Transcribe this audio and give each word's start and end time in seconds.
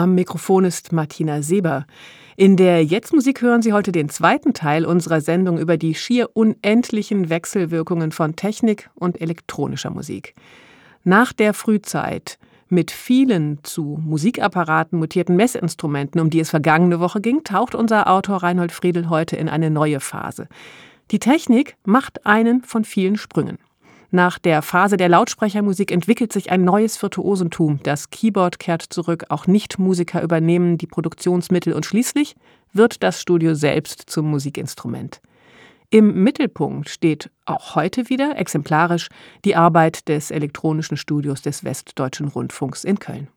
Am 0.00 0.14
Mikrofon 0.14 0.64
ist 0.64 0.92
Martina 0.92 1.42
Seber. 1.42 1.84
In 2.34 2.56
der 2.56 2.82
Jetztmusik 2.82 3.42
hören 3.42 3.60
Sie 3.60 3.74
heute 3.74 3.92
den 3.92 4.08
zweiten 4.08 4.54
Teil 4.54 4.86
unserer 4.86 5.20
Sendung 5.20 5.58
über 5.58 5.76
die 5.76 5.94
schier 5.94 6.30
unendlichen 6.32 7.28
Wechselwirkungen 7.28 8.10
von 8.10 8.34
Technik 8.34 8.88
und 8.94 9.20
elektronischer 9.20 9.90
Musik. 9.90 10.34
Nach 11.04 11.34
der 11.34 11.52
Frühzeit 11.52 12.38
mit 12.70 12.90
vielen 12.90 13.58
zu 13.62 14.00
Musikapparaten 14.02 14.98
mutierten 14.98 15.36
Messinstrumenten, 15.36 16.18
um 16.18 16.30
die 16.30 16.40
es 16.40 16.48
vergangene 16.48 16.98
Woche 16.98 17.20
ging, 17.20 17.44
taucht 17.44 17.74
unser 17.74 18.10
Autor 18.10 18.42
Reinhold 18.42 18.72
Friedel 18.72 19.10
heute 19.10 19.36
in 19.36 19.50
eine 19.50 19.68
neue 19.68 20.00
Phase. 20.00 20.48
Die 21.10 21.18
Technik 21.18 21.76
macht 21.84 22.24
einen 22.24 22.62
von 22.62 22.84
vielen 22.84 23.18
Sprüngen. 23.18 23.58
Nach 24.12 24.40
der 24.40 24.62
Phase 24.62 24.96
der 24.96 25.08
Lautsprechermusik 25.08 25.92
entwickelt 25.92 26.32
sich 26.32 26.50
ein 26.50 26.64
neues 26.64 27.00
Virtuosentum. 27.00 27.78
Das 27.84 28.10
Keyboard 28.10 28.58
kehrt 28.58 28.82
zurück, 28.82 29.26
auch 29.28 29.46
Nichtmusiker 29.46 30.20
übernehmen 30.22 30.78
die 30.78 30.88
Produktionsmittel 30.88 31.72
und 31.72 31.86
schließlich 31.86 32.34
wird 32.72 33.04
das 33.04 33.20
Studio 33.20 33.54
selbst 33.54 34.10
zum 34.10 34.28
Musikinstrument. 34.30 35.20
Im 35.90 36.22
Mittelpunkt 36.22 36.88
steht 36.88 37.30
auch 37.46 37.76
heute 37.76 38.08
wieder 38.08 38.36
exemplarisch 38.36 39.08
die 39.44 39.56
Arbeit 39.56 40.08
des 40.08 40.30
elektronischen 40.30 40.96
Studios 40.96 41.42
des 41.42 41.64
Westdeutschen 41.64 42.28
Rundfunks 42.28 42.84
in 42.84 42.98
Köln. 42.98 43.28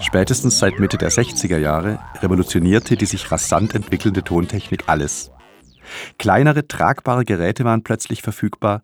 Spätestens 0.00 0.60
seit 0.60 0.78
Mitte 0.78 0.96
der 0.96 1.10
60er 1.10 1.58
Jahre 1.58 1.98
revolutionierte 2.22 2.96
die 2.96 3.06
sich 3.06 3.32
rasant 3.32 3.74
entwickelnde 3.74 4.22
Tontechnik 4.22 4.84
alles. 4.86 5.32
Kleinere, 6.18 6.68
tragbare 6.68 7.24
Geräte 7.24 7.64
waren 7.64 7.82
plötzlich 7.82 8.22
verfügbar. 8.22 8.82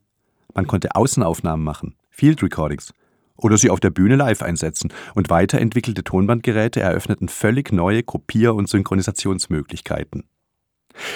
Man 0.54 0.66
konnte 0.66 0.96
Außenaufnahmen 0.96 1.64
machen, 1.64 1.94
Field 2.10 2.42
Recordings 2.42 2.92
oder 3.36 3.56
sie 3.58 3.70
auf 3.70 3.80
der 3.80 3.90
Bühne 3.90 4.16
live 4.16 4.42
einsetzen 4.42 4.92
und 5.14 5.30
weiterentwickelte 5.30 6.04
Tonbandgeräte 6.04 6.80
eröffneten 6.80 7.28
völlig 7.28 7.72
neue 7.72 8.02
Kopier- 8.02 8.54
und 8.54 8.68
Synchronisationsmöglichkeiten. 8.68 10.24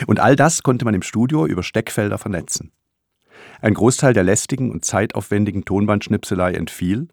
Und 0.06 0.20
all 0.20 0.36
das 0.36 0.62
konnte 0.62 0.84
man 0.84 0.94
im 0.94 1.02
Studio 1.02 1.46
über 1.46 1.62
Steckfelder 1.62 2.18
vernetzen. 2.18 2.72
Ein 3.60 3.74
Großteil 3.74 4.14
der 4.14 4.24
lästigen 4.24 4.70
und 4.70 4.84
zeitaufwendigen 4.84 5.64
Tonbandschnipselei 5.64 6.54
entfiel 6.54 7.08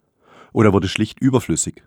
oder 0.53 0.73
wurde 0.73 0.87
schlicht 0.87 1.19
überflüssig 1.19 1.83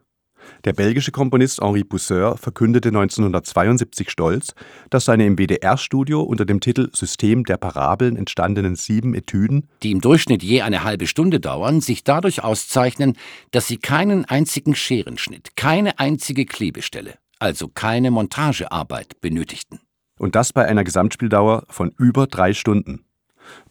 der 0.65 0.73
belgische 0.73 1.13
Komponist 1.13 1.61
Henri 1.61 1.85
Pousseur 1.85 2.37
verkündete 2.37 2.89
1972 2.89 4.11
stolz, 4.11 4.55
dass 4.91 5.05
seine 5.05 5.27
im 5.27 5.39
WDR-Studio 5.39 6.23
unter 6.23 6.45
dem 6.45 6.61
Titel 6.61 6.91
System 6.93 7.45
der 7.45 7.57
Parabeln 7.57 8.17
entstandenen 8.17 8.77
sieben 8.77 9.15
Etüden, 9.15 9.69
die 9.83 9.93
im 9.93 10.01
Durchschnitt 10.01 10.43
je 10.43 10.63
eine 10.63 10.85
halbe 10.85 11.07
Stunde 11.07 11.41
dauern, 11.41 11.81
sich 11.81 12.05
dadurch 12.05 12.43
auszeichnen, 12.43 13.17
dass 13.51 13.67
sie 13.67 13.79
keinen 13.79 14.25
einzigen 14.25 14.75
Scherenschnitt, 14.75 15.57
keine 15.57 15.99
einzige 15.99 16.45
Klebestelle, 16.45 17.15
also 17.39 17.69
keine 17.69 18.11
Montagearbeit 18.11 19.21
benötigten. 19.21 19.81
Und 20.19 20.35
das 20.35 20.53
bei 20.53 20.67
einer 20.67 20.85
Gesamtspieldauer 20.85 21.65
von 21.69 21.93
über 21.97 22.27
drei 22.27 22.53
Stunden. 22.53 23.05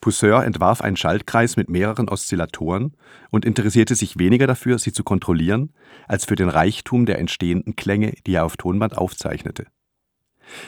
Pousseur 0.02 0.44
entwarf 0.44 0.82
einen 0.82 0.98
Schaltkreis 0.98 1.58
mit 1.58 1.70
mehreren 1.70 2.10
Oszillatoren 2.10 2.94
und 3.30 3.46
interessierte 3.46 3.96
sich 3.96 4.18
weniger 4.18 4.48
dafür, 4.48 4.80
sie 4.80 4.92
zu 4.92 5.04
kontrollieren, 5.04 5.74
als 6.08 6.26
für 6.26 6.36
den 6.36 6.50
Reichtum 6.50 7.06
der 7.06 7.20
entstehenden 7.20 7.76
Klänge, 7.76 8.14
die 8.26 8.34
er 8.34 8.46
auf 8.46 8.58
Tonband 8.58 8.98
aufzeichnete. 8.98 9.66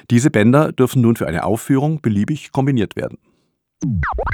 Diese 0.09 0.29
Bänder 0.29 0.71
dürfen 0.71 1.01
nun 1.01 1.15
für 1.15 1.27
eine 1.27 1.43
Aufführung 1.43 2.01
beliebig 2.01 2.51
kombiniert 2.51 2.95
werden. 2.95 3.17
Wow. 3.81 4.29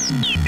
Whoa! 0.00 0.40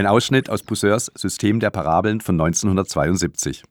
Ein 0.00 0.06
Ausschnitt 0.06 0.48
aus 0.48 0.62
Pousseurs 0.62 1.12
System 1.14 1.60
der 1.60 1.68
Parabeln 1.68 2.22
von 2.22 2.40
1972. 2.40 3.64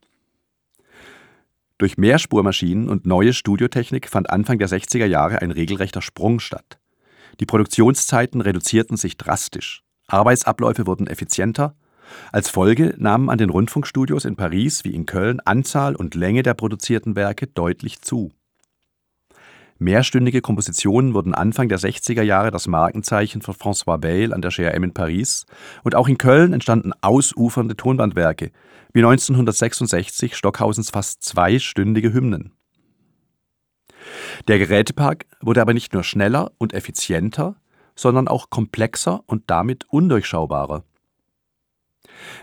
Durch 1.79 1.97
Mehrspurmaschinen 1.97 2.87
und 2.87 3.07
neue 3.07 3.33
Studiotechnik 3.33 4.07
fand 4.07 4.29
Anfang 4.29 4.59
der 4.59 4.69
60er 4.69 5.07
Jahre 5.07 5.41
ein 5.41 5.49
regelrechter 5.49 6.03
Sprung 6.03 6.39
statt. 6.39 6.77
Die 7.39 7.47
Produktionszeiten 7.47 8.41
reduzierten 8.41 8.95
sich 8.95 9.17
drastisch. 9.17 9.81
Arbeitsabläufe 10.05 10.85
wurden 10.85 11.07
effizienter. 11.07 11.75
Als 12.31 12.47
Folge 12.47 12.93
nahmen 12.99 13.31
an 13.31 13.39
den 13.39 13.49
Rundfunkstudios 13.49 14.23
in 14.23 14.35
Paris 14.35 14.83
wie 14.83 14.93
in 14.93 15.07
Köln 15.07 15.39
Anzahl 15.39 15.95
und 15.95 16.13
Länge 16.13 16.43
der 16.43 16.53
produzierten 16.53 17.15
Werke 17.15 17.47
deutlich 17.47 18.01
zu. 18.03 18.29
Mehrstündige 19.81 20.41
Kompositionen 20.41 21.13
wurden 21.13 21.33
Anfang 21.33 21.69
der 21.69 21.79
60er 21.79 22.21
Jahre 22.21 22.51
das 22.51 22.67
Markenzeichen 22.67 23.41
von 23.41 23.55
François 23.55 23.97
Bayle 23.97 24.35
an 24.35 24.41
der 24.41 24.51
GRM 24.51 24.83
in 24.83 24.93
Paris 24.93 25.45
und 25.83 25.95
auch 25.95 26.09
in 26.09 26.17
Köln 26.17 26.51
entstanden 26.51 26.91
ausufernde 27.01 27.77
Tonbandwerke, 27.77 28.51
wie 28.91 28.99
1966 28.99 30.35
Stockhausens 30.35 30.89
fast 30.89 31.23
zweistündige 31.23 32.11
Hymnen. 32.11 32.51
Der 34.49 34.59
Gerätepark 34.59 35.25
wurde 35.39 35.61
aber 35.61 35.73
nicht 35.73 35.93
nur 35.93 36.03
schneller 36.03 36.51
und 36.57 36.73
effizienter, 36.73 37.55
sondern 37.95 38.27
auch 38.27 38.49
komplexer 38.49 39.23
und 39.27 39.43
damit 39.47 39.85
undurchschaubarer. 39.89 40.83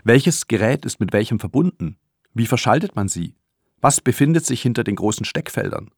Welches 0.05 0.49
Gerät 0.49 0.87
ist 0.87 1.01
mit 1.01 1.13
welchem 1.13 1.39
verbunden? 1.39 1.99
Wie 2.33 2.47
verschaltet 2.47 2.97
man 2.97 3.09
sie? 3.09 3.35
Was 3.83 4.01
befindet 4.01 4.47
sich 4.47 4.63
hinter 4.63 4.85
den 4.85 4.97
großen 4.97 5.27
Steckfeldern? 5.27 5.91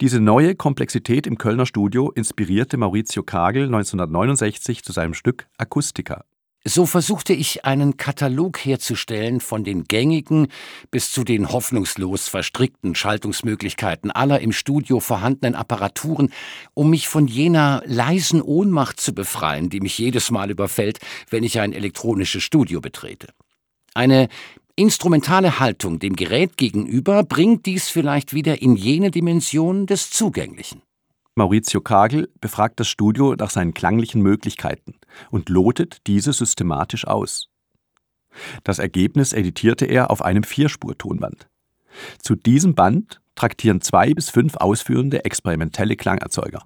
Diese 0.00 0.20
neue 0.20 0.54
Komplexität 0.54 1.26
im 1.26 1.38
Kölner 1.38 1.66
Studio 1.66 2.10
inspirierte 2.10 2.76
Maurizio 2.76 3.22
Kagel 3.22 3.64
1969 3.64 4.82
zu 4.82 4.92
seinem 4.92 5.14
Stück 5.14 5.46
Akustika. 5.58 6.24
So 6.66 6.86
versuchte 6.86 7.34
ich 7.34 7.66
einen 7.66 7.98
Katalog 7.98 8.56
herzustellen 8.64 9.40
von 9.40 9.64
den 9.64 9.84
gängigen 9.84 10.48
bis 10.90 11.10
zu 11.10 11.22
den 11.22 11.52
hoffnungslos 11.52 12.28
verstrickten 12.28 12.94
Schaltungsmöglichkeiten 12.94 14.10
aller 14.10 14.40
im 14.40 14.50
Studio 14.50 14.98
vorhandenen 14.98 15.56
Apparaturen, 15.56 16.32
um 16.72 16.88
mich 16.88 17.06
von 17.06 17.26
jener 17.26 17.82
leisen 17.84 18.40
Ohnmacht 18.40 18.98
zu 18.98 19.14
befreien, 19.14 19.68
die 19.68 19.80
mich 19.80 19.98
jedes 19.98 20.30
Mal 20.30 20.50
überfällt, 20.50 21.00
wenn 21.28 21.44
ich 21.44 21.60
ein 21.60 21.74
elektronisches 21.74 22.42
Studio 22.42 22.80
betrete. 22.80 23.28
Eine 23.92 24.28
instrumentale 24.76 25.60
Haltung 25.60 25.98
dem 25.98 26.16
Gerät 26.16 26.56
gegenüber 26.56 27.22
bringt 27.24 27.66
dies 27.66 27.88
vielleicht 27.88 28.34
wieder 28.34 28.60
in 28.62 28.76
jene 28.76 29.10
Dimension 29.10 29.86
des 29.86 30.10
Zugänglichen. 30.10 30.82
Maurizio 31.36 31.80
Kagel 31.80 32.30
befragt 32.40 32.78
das 32.78 32.88
Studio 32.88 33.34
nach 33.34 33.50
seinen 33.50 33.74
klanglichen 33.74 34.22
Möglichkeiten 34.22 34.94
und 35.30 35.48
lotet 35.48 35.98
diese 36.06 36.32
systematisch 36.32 37.06
aus. 37.06 37.48
Das 38.62 38.78
Ergebnis 38.78 39.32
editierte 39.32 39.84
er 39.86 40.10
auf 40.10 40.22
einem 40.22 40.44
Vierspur-Tonband. 40.44 41.48
Zu 42.20 42.34
diesem 42.34 42.74
Band 42.74 43.20
traktieren 43.34 43.80
zwei 43.80 44.14
bis 44.14 44.30
fünf 44.30 44.56
ausführende 44.56 45.24
experimentelle 45.24 45.96
Klangerzeuger. 45.96 46.62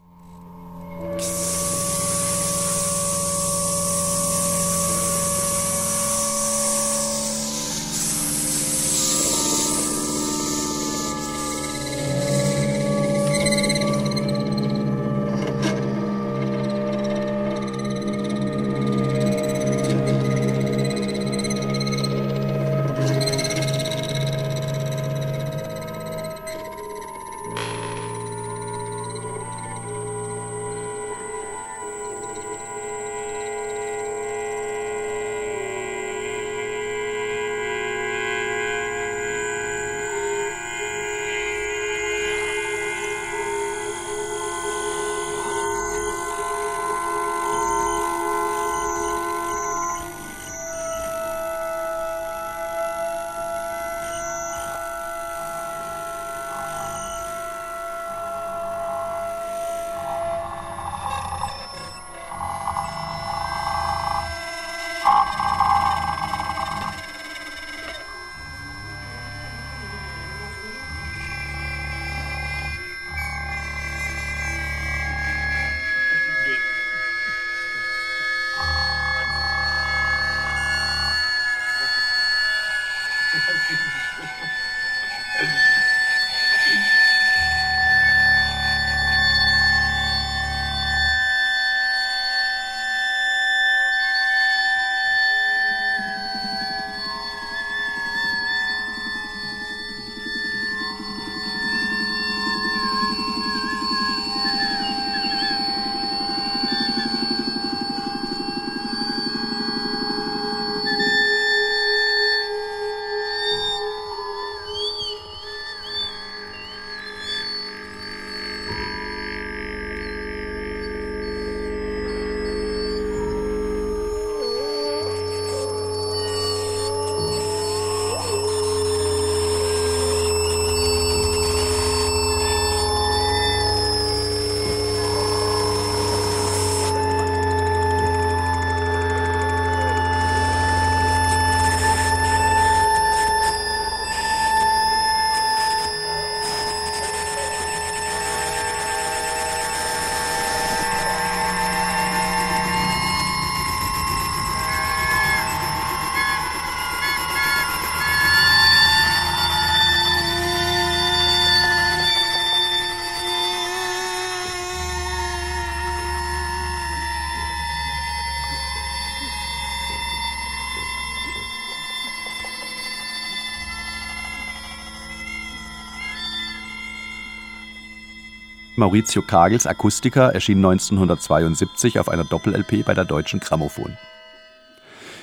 Maurizio 178.79 179.23
Kagels 179.23 179.67
Akustika 179.67 180.29
erschien 180.29 180.59
1972 180.59 181.99
auf 181.99 182.09
einer 182.09 182.23
Doppel-LP 182.23 182.85
bei 182.87 182.95
der 182.95 183.05
Deutschen 183.05 183.41
Grammophon. 183.41 183.97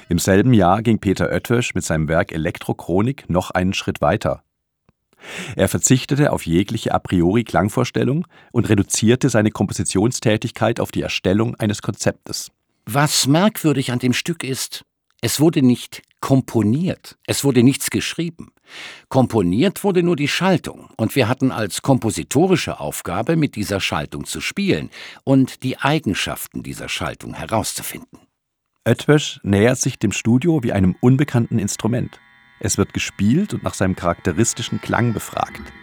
Im 0.09 0.19
selben 0.19 0.53
Jahr 0.53 0.81
ging 0.81 0.99
Peter 0.99 1.29
Oetwösch 1.29 1.73
mit 1.73 1.85
seinem 1.85 2.09
Werk 2.09 2.33
Elektrochronik 2.33 3.29
noch 3.29 3.51
einen 3.51 3.73
Schritt 3.73 4.01
weiter. 4.01 4.43
Er 5.55 5.69
verzichtete 5.69 6.33
auf 6.33 6.45
jegliche 6.45 6.93
a 6.93 6.99
priori 6.99 7.45
Klangvorstellung 7.45 8.27
und 8.51 8.67
reduzierte 8.67 9.29
seine 9.29 9.51
Kompositionstätigkeit 9.51 10.81
auf 10.81 10.91
die 10.91 11.01
Erstellung 11.01 11.55
eines 11.55 11.81
Konzeptes. 11.81 12.51
Was 12.85 13.25
merkwürdig 13.25 13.93
an 13.93 13.99
dem 13.99 14.11
Stück 14.11 14.43
ist, 14.43 14.83
es 15.25 15.39
wurde 15.39 15.63
nicht 15.63 16.03
komponiert, 16.19 17.17
es 17.25 17.43
wurde 17.43 17.63
nichts 17.63 17.89
geschrieben. 17.89 18.51
Komponiert 19.09 19.83
wurde 19.83 20.03
nur 20.03 20.15
die 20.15 20.27
Schaltung, 20.27 20.91
und 20.97 21.15
wir 21.15 21.27
hatten 21.27 21.51
als 21.51 21.81
kompositorische 21.81 22.79
Aufgabe, 22.79 23.35
mit 23.35 23.55
dieser 23.55 23.79
Schaltung 23.79 24.25
zu 24.25 24.39
spielen 24.39 24.91
und 25.23 25.63
die 25.63 25.79
Eigenschaften 25.79 26.61
dieser 26.61 26.89
Schaltung 26.89 27.33
herauszufinden. 27.33 28.19
Oetwösch 28.87 29.39
nähert 29.41 29.79
sich 29.79 29.97
dem 29.97 30.11
Studio 30.11 30.61
wie 30.61 30.73
einem 30.73 30.95
unbekannten 31.01 31.57
Instrument. 31.57 32.19
Es 32.59 32.77
wird 32.77 32.93
gespielt 32.93 33.55
und 33.55 33.63
nach 33.63 33.73
seinem 33.73 33.95
charakteristischen 33.95 34.79
Klang 34.79 35.11
befragt. 35.11 35.73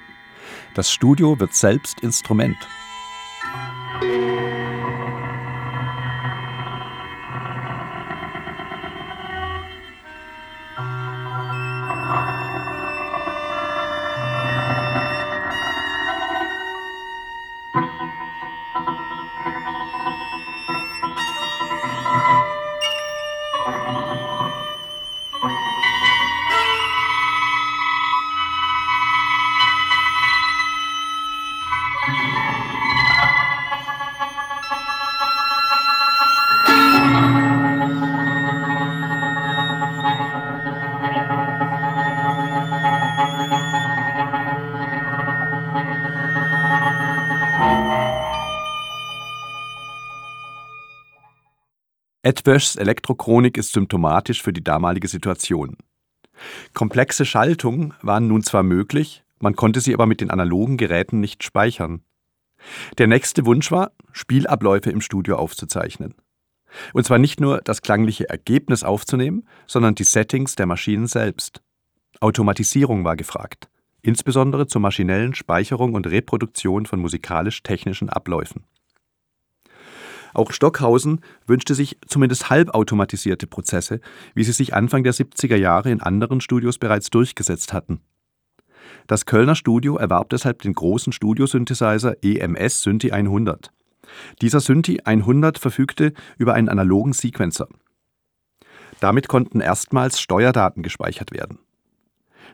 Das 0.77 0.93
Studio 0.93 1.41
wird 1.41 1.53
selbst 1.53 1.99
Instrument. 1.99 2.59
Edwöschs 52.33 52.77
Elektrochronik 52.77 53.59
ist 53.59 53.75
symptomatisch 53.75 54.41
für 54.41 54.55
die 54.55 54.65
damalige 54.65 55.07
Situation. 55.07 55.77
Komplexe 56.73 57.27
Schaltungen 57.27 57.93
waren 58.01 58.27
nun 58.27 58.43
zwar 58.43 58.63
möglich, 58.63 59.23
man 59.39 59.55
konnte 59.55 59.83
sie 59.83 59.93
aber 59.93 60.07
mit 60.07 60.23
den 60.23 60.31
analogen 60.31 60.79
Geräten 60.79 61.21
nicht 61.21 61.45
speichern. 61.45 62.01
Der 62.97 63.07
nächste 63.07 63.45
Wunsch 63.45 63.71
war, 63.71 63.93
Spielabläufe 64.13 64.91
im 64.91 65.03
Studio 65.03 65.37
aufzuzeichnen. 65.37 66.15
Und 66.95 67.05
zwar 67.05 67.19
nicht 67.19 67.39
nur 67.39 67.61
das 67.61 67.83
klangliche 67.83 68.31
Ergebnis 68.31 68.83
aufzunehmen, 68.83 69.47
sondern 69.67 69.95
die 69.95 70.05
Settings 70.05 70.55
der 70.55 70.65
Maschinen 70.65 71.09
selbst. 71.09 71.61
Automatisierung 72.21 73.05
war 73.05 73.17
gefragt. 73.17 73.69
insbesondere 74.05 74.67
zur 74.67 74.81
maschinellen 74.81 75.35
Speicherung 75.35 75.93
und 75.93 76.07
Reproduktion 76.07 76.87
von 76.87 76.99
musikalisch-technischen 76.99 78.09
Abläufen. 78.09 78.65
Auch 80.35 80.53
Stockhausen 80.53 81.21
wünschte 81.47 81.75
sich 81.75 81.99
zumindest 82.07 82.51
halbautomatisierte 82.51 83.47
Prozesse, 83.47 84.01
wie 84.35 84.45
sie 84.45 84.53
sich 84.53 84.75
Anfang 84.75 85.05
der 85.05 85.15
70er 85.15 85.57
Jahre 85.57 85.91
in 85.91 86.01
anderen 86.01 86.41
Studios 86.41 86.79
bereits 86.79 87.11
durchgesetzt 87.11 87.73
hatten. 87.73 88.01
Das 89.07 89.27
Kölner 89.27 89.55
Studio 89.55 89.97
erwarb 89.97 90.31
deshalb 90.31 90.63
den 90.63 90.75
großen 90.75 91.13
Studiosynthesizer 91.13 92.17
EMS 92.23 92.83
Synthi 92.83 93.13
100. 93.13 93.71
Dieser 94.41 94.61
Synthi 94.61 95.01
100 95.05 95.59
verfügte 95.59 96.13
über 96.39 96.55
einen 96.55 96.69
analogen 96.69 97.13
Sequencer. 97.13 97.69
Damit 99.01 99.29
konnten 99.29 99.61
erstmals 99.61 100.21
Steuerdaten 100.21 100.83
gespeichert 100.83 101.33
werden. 101.33 101.59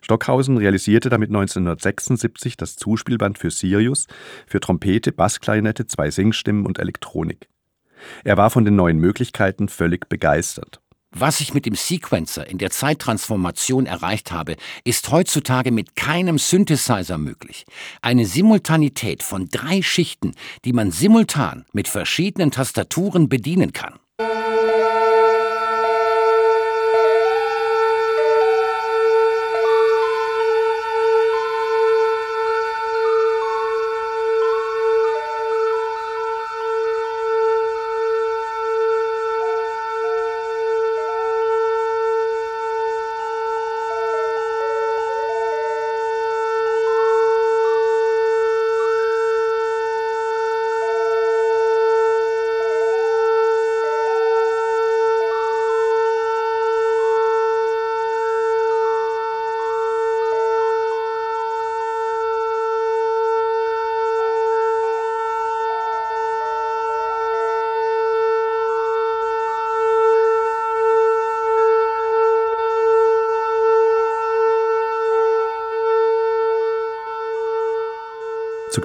Stockhausen 0.01 0.57
realisierte 0.57 1.09
damit 1.09 1.31
1976 1.31 2.57
das 2.57 2.77
Zuspielband 2.77 3.37
für 3.39 3.51
Sirius 3.51 4.07
für 4.47 4.61
Trompete, 4.61 5.13
Bassklarinette, 5.13 5.87
zwei 5.87 6.11
Singstimmen 6.11 6.67
und 6.67 6.79
Elektronik. 6.79 7.49
Er 8.25 8.37
war 8.37 8.51
von 8.51 8.65
den 8.65 8.77
neuen 8.77 8.99
Möglichkeiten 8.99 9.69
völlig 9.69 10.09
begeistert. 10.09 10.81
Was 11.11 11.41
ich 11.41 11.55
mit 11.55 11.65
dem 11.65 11.75
Sequencer 11.75 12.47
in 12.47 12.59
der 12.59 12.71
Zeittransformation 12.71 13.87
erreicht 13.87 14.31
habe, 14.31 14.57
ist 14.85 15.11
heutzutage 15.11 15.73
mit 15.73 15.97
keinem 15.97 16.37
Synthesizer 16.37 17.17
möglich. 17.17 17.65
Eine 18.03 18.27
Simultanität 18.27 19.23
von 19.23 19.49
drei 19.49 19.81
Schichten, 19.81 20.35
die 20.67 20.75
man 20.75 20.91
simultan 20.91 21.65
mit 21.73 21.89
verschiedenen 21.89 22.51
Tastaturen 22.51 23.31
bedienen 23.31 23.73
kann. 23.73 23.99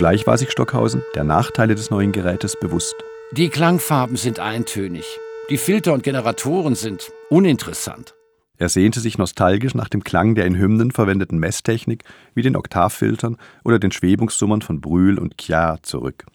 Zugleich 0.03 0.27
war 0.27 0.37
sich 0.37 0.51
Stockhausen 0.51 1.01
der 1.15 1.23
Nachteile 1.23 1.75
des 1.75 1.89
neuen 1.89 2.11
Gerätes 2.11 2.57
bewusst. 2.59 2.93
Die 3.31 3.47
Klangfarben 3.47 4.17
sind 4.17 4.37
eintönig. 4.37 5.05
Die 5.49 5.55
Filter 5.55 5.93
und 5.93 6.03
Generatoren 6.03 6.75
sind 6.75 7.13
uninteressant. 7.29 8.13
Er 8.57 8.67
sehnte 8.67 8.99
sich 8.99 9.17
nostalgisch 9.17 9.75
nach 9.75 9.87
dem 9.87 10.03
Klang 10.03 10.35
der 10.35 10.45
in 10.45 10.57
Hymnen 10.57 10.91
verwendeten 10.91 11.39
Messtechnik 11.39 12.03
wie 12.35 12.41
den 12.41 12.57
Oktavfiltern 12.57 13.37
oder 13.63 13.79
den 13.79 13.93
Schwebungssummern 13.93 14.61
von 14.61 14.81
Brühl 14.81 15.17
und 15.17 15.39
Chiar 15.39 15.81
zurück. 15.83 16.25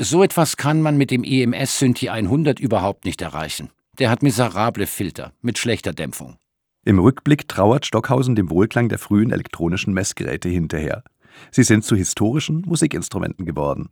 So 0.00 0.22
etwas 0.22 0.56
kann 0.56 0.80
man 0.80 0.96
mit 0.96 1.10
dem 1.10 1.24
EMS 1.24 1.80
Synthi 1.80 2.08
100 2.08 2.60
überhaupt 2.60 3.06
nicht 3.06 3.22
erreichen. 3.22 3.70
Der 3.98 4.08
hat 4.08 4.22
miserable 4.22 4.86
Filter 4.86 5.32
mit 5.42 5.58
schlechter 5.58 5.92
Dämpfung. 5.92 6.36
Im 6.84 7.00
Rückblick 7.00 7.48
trauert 7.48 7.86
Stockhausen 7.86 8.36
dem 8.36 8.50
Wohlklang 8.50 8.88
der 8.88 9.00
frühen 9.00 9.32
elektronischen 9.32 9.92
Messgeräte 9.92 10.48
hinterher. 10.48 11.02
Sie 11.50 11.62
sind 11.62 11.84
zu 11.84 11.96
historischen 11.96 12.62
Musikinstrumenten 12.66 13.46
geworden. 13.46 13.90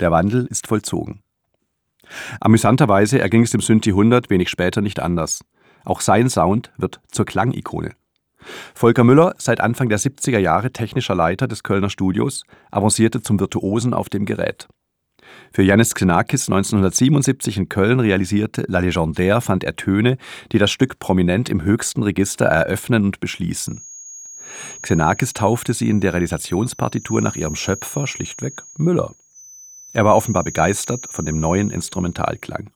Der 0.00 0.10
Wandel 0.10 0.46
ist 0.46 0.66
vollzogen. 0.66 1.22
Amüsanterweise 2.40 3.18
erging 3.18 3.42
es 3.42 3.50
dem 3.50 3.60
Synthi 3.60 3.90
100 3.90 4.30
wenig 4.30 4.48
später 4.48 4.80
nicht 4.80 5.00
anders. 5.00 5.40
Auch 5.84 6.00
sein 6.00 6.28
Sound 6.28 6.72
wird 6.76 7.00
zur 7.10 7.24
Klangikone. 7.24 7.92
Volker 8.74 9.04
Müller, 9.04 9.34
seit 9.38 9.60
Anfang 9.60 9.88
der 9.88 9.98
70er 9.98 10.38
Jahre 10.38 10.72
technischer 10.72 11.14
Leiter 11.14 11.48
des 11.48 11.62
Kölner 11.62 11.90
Studios, 11.90 12.44
avancierte 12.70 13.22
zum 13.22 13.40
Virtuosen 13.40 13.94
auf 13.94 14.08
dem 14.08 14.24
Gerät. 14.24 14.68
Für 15.52 15.62
Janis 15.62 15.94
Xenakis 15.94 16.48
1977 16.48 17.56
in 17.56 17.68
Köln 17.68 18.00
realisierte 18.00 18.64
La 18.68 18.78
Légendaire 18.78 19.40
fand 19.40 19.64
er 19.64 19.76
Töne, 19.76 20.18
die 20.52 20.58
das 20.58 20.70
Stück 20.70 20.98
prominent 20.98 21.48
im 21.48 21.62
höchsten 21.62 22.02
Register 22.02 22.46
eröffnen 22.46 23.04
und 23.04 23.20
beschließen. 23.20 23.82
Xenakis 24.82 25.32
taufte 25.32 25.74
sie 25.74 25.88
in 25.88 26.00
der 26.00 26.12
Realisationspartitur 26.12 27.20
nach 27.20 27.36
ihrem 27.36 27.54
Schöpfer 27.54 28.06
schlichtweg 28.06 28.62
Müller. 28.76 29.14
Er 29.92 30.04
war 30.04 30.16
offenbar 30.16 30.44
begeistert 30.44 31.06
von 31.10 31.24
dem 31.24 31.40
neuen 31.40 31.70
Instrumentalklang. 31.70 32.70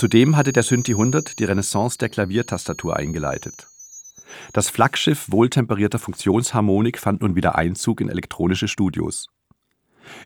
Zudem 0.00 0.34
hatte 0.34 0.54
der 0.54 0.62
Synthi 0.62 0.92
100 0.92 1.38
die 1.38 1.44
Renaissance 1.44 1.98
der 1.98 2.08
Klaviertastatur 2.08 2.96
eingeleitet. 2.96 3.66
Das 4.54 4.70
Flaggschiff 4.70 5.30
wohltemperierter 5.30 5.98
Funktionsharmonik 5.98 6.98
fand 6.98 7.20
nun 7.20 7.36
wieder 7.36 7.56
Einzug 7.56 8.00
in 8.00 8.08
elektronische 8.08 8.66
Studios. 8.66 9.28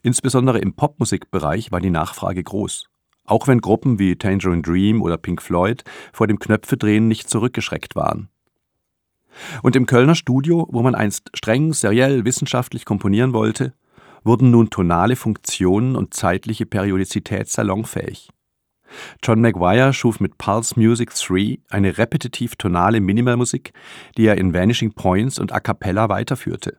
Insbesondere 0.01 0.61
im 0.61 0.75
Popmusikbereich 0.75 1.73
war 1.73 1.81
die 1.81 1.91
Nachfrage 1.91 2.45
groß. 2.45 2.85
Auch 3.25 3.49
wenn 3.49 3.61
Gruppen 3.61 3.99
wie 3.99 4.15
Tangerine 4.15 4.63
Dream 4.63 5.03
oder 5.03 5.17
Pink 5.17 5.43
Floyd 5.43 5.83
vor 6.13 6.29
dem 6.29 6.39
Knöpfedrehen 6.39 7.09
nicht 7.09 7.29
zurückgeschreckt 7.29 7.97
waren. 7.97 8.29
Und 9.65 9.75
im 9.75 9.87
Kölner 9.87 10.15
Studio, 10.15 10.69
wo 10.71 10.83
man 10.83 10.95
einst 10.95 11.33
streng, 11.35 11.73
seriell, 11.73 12.25
wissenschaftlich 12.25 12.85
komponieren 12.85 13.33
wollte, 13.33 13.75
wurden 14.23 14.53
nun 14.53 14.71
tonale 14.71 15.17
Funktionen 15.17 15.97
und 15.97 16.15
zeitliche 16.15 16.65
Periodizität 16.65 17.49
salonfähig. 17.49 18.31
John 19.23 19.41
Maguire 19.41 19.93
schuf 19.93 20.21
mit 20.21 20.39
Pulse 20.39 20.79
Music 20.79 21.15
3 21.15 21.59
eine 21.71 21.99
repetitiv 21.99 22.57
tonale 22.57 23.01
Minimalmusik, 23.01 23.73
die 24.17 24.27
er 24.27 24.39
in 24.39 24.55
Vanishing 24.55 24.93
Points 24.93 25.39
und 25.39 25.53
A 25.53 25.61
cappella 25.61 26.09
weiterführte. 26.09 26.79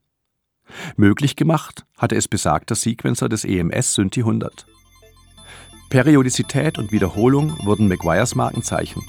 Möglich 0.96 1.36
gemacht 1.36 1.86
hatte 1.98 2.16
es 2.16 2.28
besagter 2.28 2.76
Sequencer 2.76 3.30
des 3.30 3.46
EMS 3.46 3.94
Synthi 3.96 4.22
100. 4.22 4.66
Periodizität 5.90 6.78
und 6.78 6.92
Wiederholung 6.92 7.58
wurden 7.64 7.88
Maguires 7.88 8.36
Markenzeichen. 8.36 9.04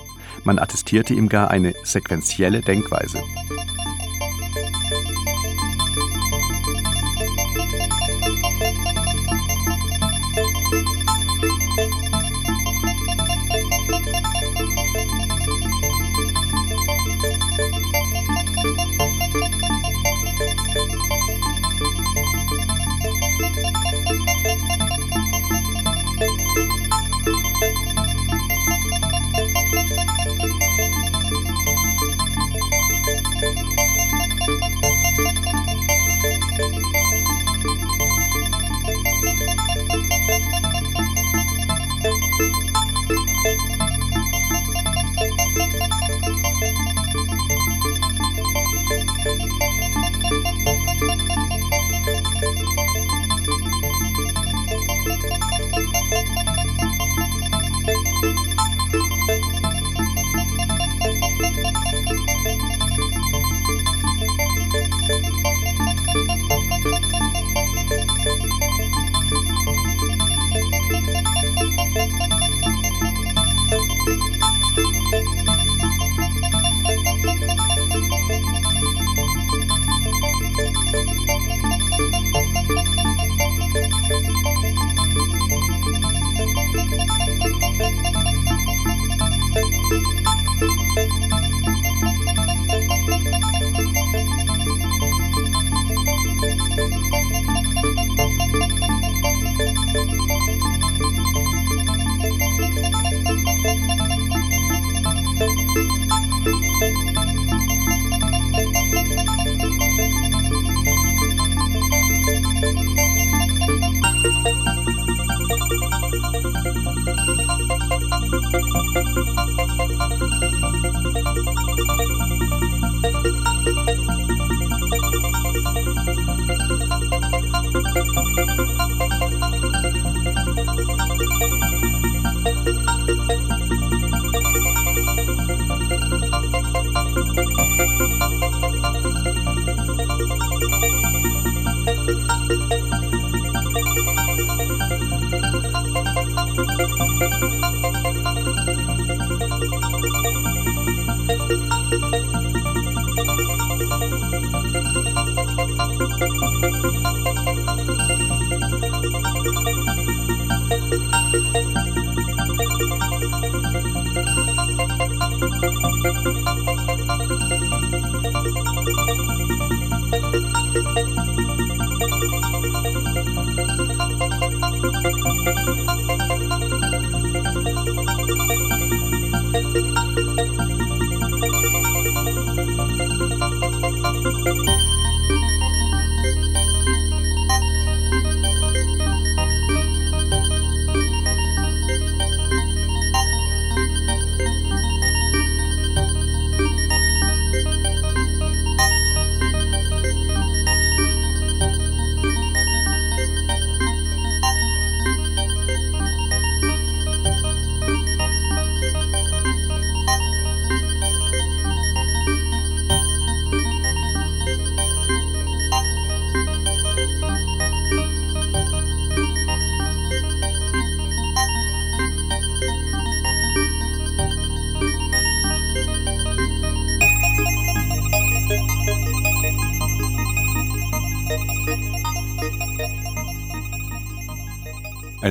Man 0.45 0.59
attestierte 0.59 1.15
ihm 1.15 1.29
gar 1.29 1.51
eine 1.51 1.75
sequentielle 1.83 2.61
Denkweise. 2.61 3.23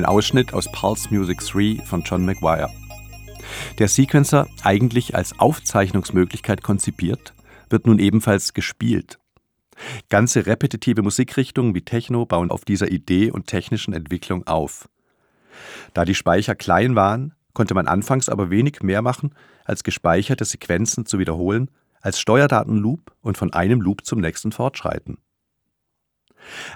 Ein 0.06 0.12
Ausschnitt 0.12 0.54
aus 0.54 0.70
Pulse 0.70 1.12
Music 1.12 1.40
3 1.40 1.84
von 1.84 2.02
John 2.02 2.24
Maguire. 2.24 2.70
Der 3.80 3.88
Sequencer, 3.88 4.46
eigentlich 4.62 5.16
als 5.16 5.36
Aufzeichnungsmöglichkeit 5.40 6.62
konzipiert, 6.62 7.34
wird 7.70 7.88
nun 7.88 7.98
ebenfalls 7.98 8.54
gespielt. 8.54 9.18
Ganze 10.08 10.46
repetitive 10.46 11.02
Musikrichtungen 11.02 11.74
wie 11.74 11.82
Techno 11.82 12.24
bauen 12.24 12.52
auf 12.52 12.64
dieser 12.64 12.88
Idee 12.88 13.32
und 13.32 13.48
technischen 13.48 13.94
Entwicklung 13.94 14.46
auf. 14.46 14.88
Da 15.92 16.04
die 16.04 16.14
Speicher 16.14 16.54
klein 16.54 16.94
waren, 16.94 17.34
konnte 17.52 17.74
man 17.74 17.88
anfangs 17.88 18.28
aber 18.28 18.48
wenig 18.48 18.84
mehr 18.84 19.02
machen, 19.02 19.34
als 19.64 19.82
gespeicherte 19.82 20.44
Sequenzen 20.44 21.04
zu 21.06 21.18
wiederholen, 21.18 21.68
als 22.00 22.20
Steuerdatenloop 22.20 23.12
und 23.22 23.36
von 23.36 23.52
einem 23.52 23.80
Loop 23.80 24.06
zum 24.06 24.20
nächsten 24.20 24.52
fortschreiten. 24.52 25.18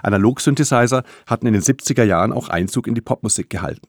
Analog-Synthesizer 0.03 1.03
hatten 1.27 1.47
in 1.47 1.53
den 1.53 1.61
70er 1.61 2.03
Jahren 2.03 2.33
auch 2.33 2.49
Einzug 2.49 2.87
in 2.87 2.95
die 2.95 3.01
Popmusik 3.01 3.49
gehalten. 3.49 3.87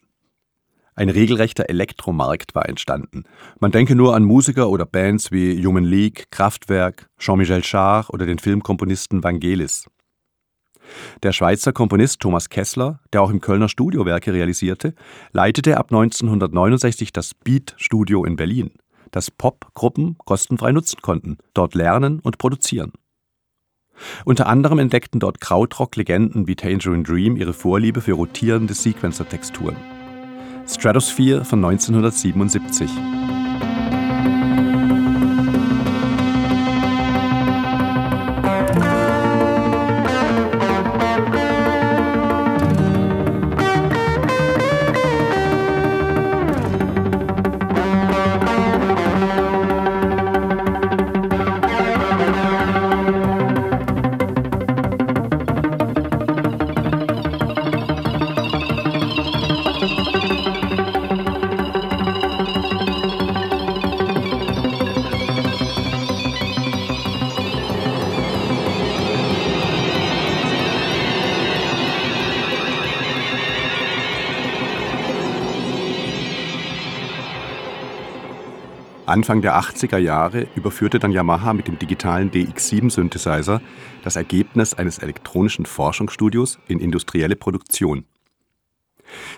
Ein 0.95 1.09
regelrechter 1.09 1.71
Elektromarkt 1.71 2.55
war 2.55 2.69
entstanden. 2.69 3.25
Man 3.61 3.73
denke 3.73 3.95
nur 3.95 4.15
an 4.15 4.25
Musiker 4.25 4.69
oder 4.69 4.85
Bands 4.85 5.33
wie 5.33 5.65
Human 5.65 5.85
League, 5.85 6.31
Kraftwerk, 6.31 7.09
Jean-Michel 7.19 7.63
Jarre 7.65 8.13
oder 8.13 8.27
den 8.27 8.39
Filmkomponisten 8.39 9.25
Vangelis. 9.25 9.87
Der 11.23 11.33
Schweizer 11.33 11.73
Komponist 11.73 12.21
Thomas 12.21 12.51
Kessler, 12.51 13.01
der 13.13 13.23
auch 13.23 13.31
im 13.31 13.41
Kölner 13.41 13.69
Studio 13.69 14.05
Werke 14.05 14.35
realisierte, 14.35 14.95
leitete 15.33 15.79
ab 15.79 15.87
1969 15.91 17.13
das 17.13 17.35
Beat 17.35 17.75
Studio 17.79 18.25
in 18.25 18.37
Berlin, 18.37 18.73
das 19.13 19.31
Popgruppen 19.31 20.17
kostenfrei 20.19 20.73
nutzen 20.73 21.01
konnten, 21.01 21.39
dort 21.55 21.75
lernen 21.75 22.21
und 22.21 22.37
produzieren. 22.37 22.93
Unter 24.25 24.47
anderem 24.47 24.79
entdeckten 24.79 25.21
dort 25.21 25.41
Krautrock-Legenden 25.41 26.47
wie 26.47 26.57
Tangerine 26.57 27.03
Dream 27.03 27.37
ihre 27.37 27.53
Vorliebe 27.53 28.01
für 28.01 28.13
rotierende 28.13 28.75
Sequencer-Texturen. 28.75 29.77
Stratosphere 30.67 31.45
von 31.45 31.65
1977. 31.65 32.91
Anfang 79.23 79.41
der 79.41 79.57
80er 79.57 79.99
Jahre 79.99 80.49
überführte 80.57 80.99
dann 80.99 81.13
Yamaha 81.13 81.53
mit 81.53 81.69
dem 81.69 81.79
digitalen 81.79 82.33
DX7-Synthesizer 82.33 83.61
das 84.03 84.17
Ergebnis 84.17 84.75
eines 84.75 84.99
elektronischen 84.99 85.65
Forschungsstudios 85.65 86.59
in 86.67 86.81
industrielle 86.81 87.37
Produktion. 87.37 88.05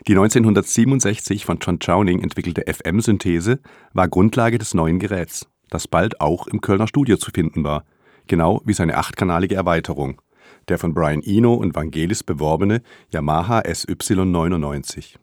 Die 0.07 0.13
1967 0.13 1.45
von 1.45 1.59
John 1.61 1.81
Chowning 1.81 2.23
entwickelte 2.23 2.65
FM-Synthese 2.67 3.61
war 3.93 4.09
Grundlage 4.09 4.57
des 4.57 4.73
neuen 4.73 4.99
Geräts, 4.99 5.47
das 5.69 5.87
bald 5.87 6.19
auch 6.19 6.47
im 6.47 6.63
Kölner 6.63 6.89
Studio 6.89 7.19
zu 7.19 7.31
finden 7.31 7.63
war, 7.63 7.85
genau 8.27 8.63
wie 8.65 8.73
seine 8.73 8.97
achtkanalige 8.97 9.55
Erweiterung, 9.55 10.23
der 10.69 10.79
von 10.79 10.95
Brian 10.95 11.23
Eno 11.23 11.53
und 11.53 11.75
Vangelis 11.75 12.23
beworbene 12.23 12.81
Yamaha 13.11 13.59
SY99. 13.59 15.17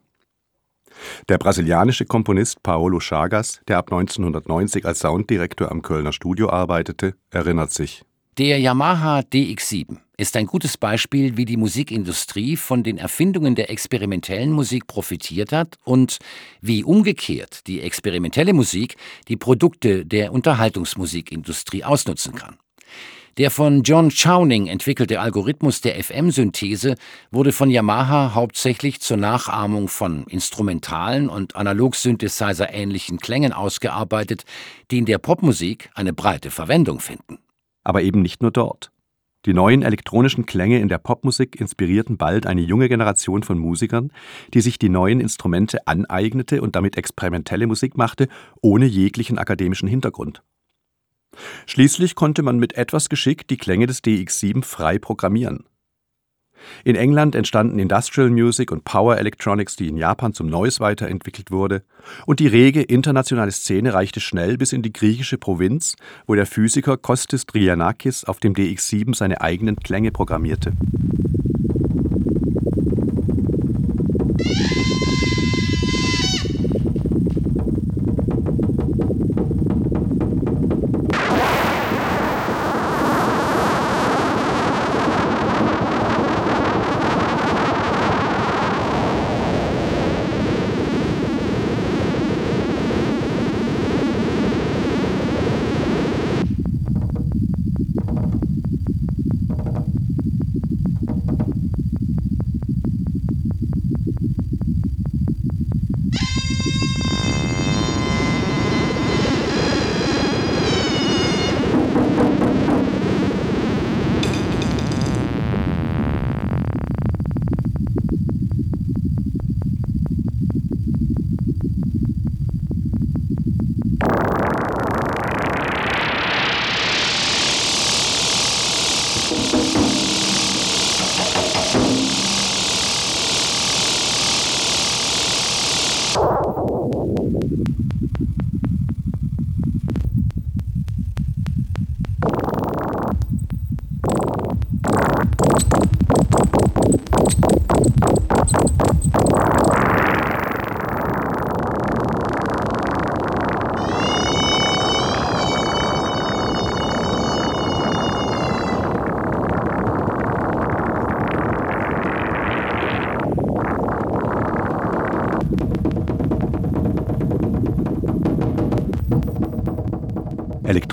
Der 1.29 1.37
brasilianische 1.37 2.05
Komponist 2.05 2.63
Paolo 2.63 2.99
Chagas, 2.99 3.61
der 3.67 3.77
ab 3.77 3.91
1990 3.91 4.85
als 4.85 4.99
Sounddirektor 4.99 5.71
am 5.71 5.81
Kölner 5.81 6.13
Studio 6.13 6.49
arbeitete, 6.49 7.15
erinnert 7.29 7.71
sich. 7.71 8.03
Der 8.37 8.59
Yamaha 8.59 9.19
DX7 9.19 9.97
ist 10.15 10.37
ein 10.37 10.45
gutes 10.45 10.77
Beispiel, 10.77 11.35
wie 11.35 11.45
die 11.45 11.57
Musikindustrie 11.57 12.55
von 12.55 12.81
den 12.81 12.97
Erfindungen 12.97 13.55
der 13.55 13.69
experimentellen 13.69 14.51
Musik 14.51 14.87
profitiert 14.87 15.51
hat 15.51 15.75
und 15.83 16.19
wie 16.61 16.83
umgekehrt 16.83 17.67
die 17.67 17.81
experimentelle 17.81 18.53
Musik 18.53 18.95
die 19.27 19.35
Produkte 19.35 20.05
der 20.05 20.31
Unterhaltungsmusikindustrie 20.31 21.83
ausnutzen 21.83 22.35
kann. 22.35 22.57
Der 23.37 23.49
von 23.49 23.83
John 23.83 24.09
Chowning 24.09 24.67
entwickelte 24.67 25.21
Algorithmus 25.21 25.79
der 25.79 25.95
FM-Synthese 26.03 26.95
wurde 27.31 27.53
von 27.53 27.69
Yamaha 27.69 28.33
hauptsächlich 28.33 28.99
zur 28.99 29.15
Nachahmung 29.15 29.87
von 29.87 30.25
instrumentalen 30.27 31.29
und 31.29 31.55
Analog-Synthesizer 31.55 32.73
ähnlichen 32.73 33.19
Klängen 33.19 33.53
ausgearbeitet, 33.53 34.43
die 34.91 34.97
in 34.97 35.05
der 35.05 35.17
Popmusik 35.17 35.89
eine 35.95 36.11
breite 36.11 36.51
Verwendung 36.51 36.99
finden. 36.99 37.39
Aber 37.85 38.01
eben 38.01 38.21
nicht 38.21 38.41
nur 38.41 38.51
dort. 38.51 38.91
Die 39.45 39.53
neuen 39.53 39.81
elektronischen 39.81 40.45
Klänge 40.45 40.79
in 40.79 40.89
der 40.89 40.99
Popmusik 40.99 41.59
inspirierten 41.59 42.17
bald 42.17 42.45
eine 42.45 42.61
junge 42.61 42.89
Generation 42.89 43.43
von 43.43 43.57
Musikern, 43.57 44.11
die 44.53 44.61
sich 44.61 44.77
die 44.77 44.89
neuen 44.89 45.21
Instrumente 45.21 45.87
aneignete 45.87 46.61
und 46.61 46.75
damit 46.75 46.97
experimentelle 46.97 47.65
Musik 47.65 47.97
machte, 47.97 48.27
ohne 48.61 48.85
jeglichen 48.85 49.37
akademischen 49.37 49.87
Hintergrund. 49.87 50.43
Schließlich 51.65 52.15
konnte 52.15 52.43
man 52.43 52.57
mit 52.57 52.73
etwas 52.73 53.09
Geschick 53.09 53.47
die 53.47 53.57
Klänge 53.57 53.87
des 53.87 54.03
DX7 54.03 54.63
frei 54.63 54.99
programmieren. 54.99 55.65
In 56.83 56.95
England 56.95 57.35
entstanden 57.35 57.79
Industrial 57.79 58.29
Music 58.29 58.71
und 58.71 58.83
Power 58.83 59.17
Electronics, 59.17 59.75
die 59.75 59.87
in 59.87 59.97
Japan 59.97 60.33
zum 60.33 60.47
Noise 60.47 60.79
weiterentwickelt 60.79 61.51
wurde, 61.51 61.83
und 62.25 62.39
die 62.39 62.47
rege 62.47 62.81
internationale 62.81 63.51
Szene 63.51 63.93
reichte 63.93 64.19
schnell 64.19 64.57
bis 64.57 64.73
in 64.73 64.81
die 64.81 64.93
griechische 64.93 65.37
Provinz, 65.37 65.95
wo 66.27 66.35
der 66.35 66.45
Physiker 66.45 66.97
Kostis 66.97 67.45
Drianakis 67.45 68.23
auf 68.25 68.39
dem 68.39 68.53
DX7 68.53 69.15
seine 69.15 69.41
eigenen 69.41 69.77
Klänge 69.77 70.11
programmierte. 70.11 70.73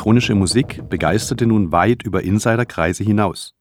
Elektronische 0.08 0.34
Musik 0.34 0.88
begeisterte 0.88 1.44
nun 1.44 1.70
weit 1.70 2.02
über 2.02 2.22
Insiderkreise 2.22 3.04
hinaus. 3.04 3.54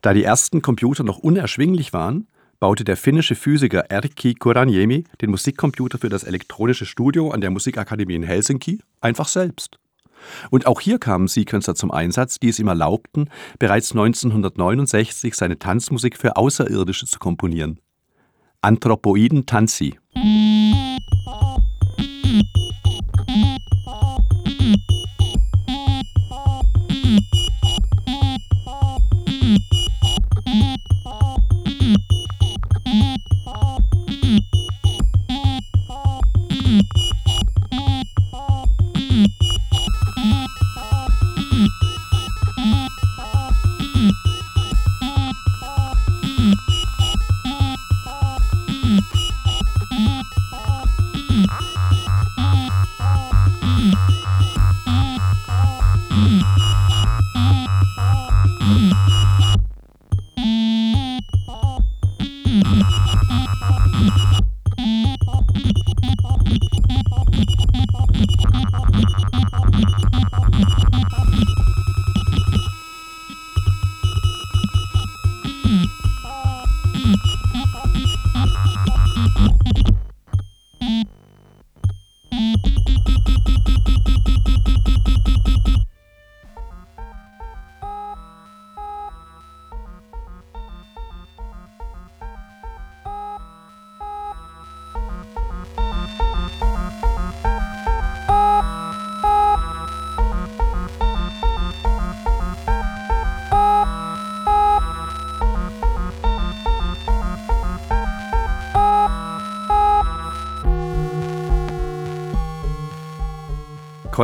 Da 0.00 0.14
die 0.14 0.22
ersten 0.22 0.62
Computer 0.62 1.02
noch 1.02 1.18
unerschwinglich 1.18 1.92
waren, 1.92 2.28
baute 2.60 2.84
der 2.84 2.96
finnische 2.96 3.34
Physiker 3.34 3.90
Erkki 3.90 4.34
Kuraniemi 4.34 5.02
den 5.20 5.30
Musikcomputer 5.30 5.98
für 5.98 6.08
das 6.08 6.22
elektronische 6.22 6.86
Studio 6.86 7.32
an 7.32 7.40
der 7.40 7.50
Musikakademie 7.50 8.14
in 8.14 8.22
Helsinki 8.22 8.78
einfach 9.00 9.26
selbst. 9.26 9.80
Und 10.50 10.68
auch 10.68 10.80
hier 10.80 11.00
kamen 11.00 11.26
Sequencer 11.26 11.74
zum 11.74 11.90
Einsatz, 11.90 12.38
die 12.38 12.50
es 12.50 12.60
ihm 12.60 12.68
erlaubten, 12.68 13.28
bereits 13.58 13.90
1969 13.90 15.34
seine 15.34 15.58
Tanzmusik 15.58 16.16
für 16.16 16.36
Außerirdische 16.36 17.06
zu 17.06 17.18
komponieren. 17.18 17.80
Anthropoiden 18.60 19.46
Tanzi. 19.46 19.98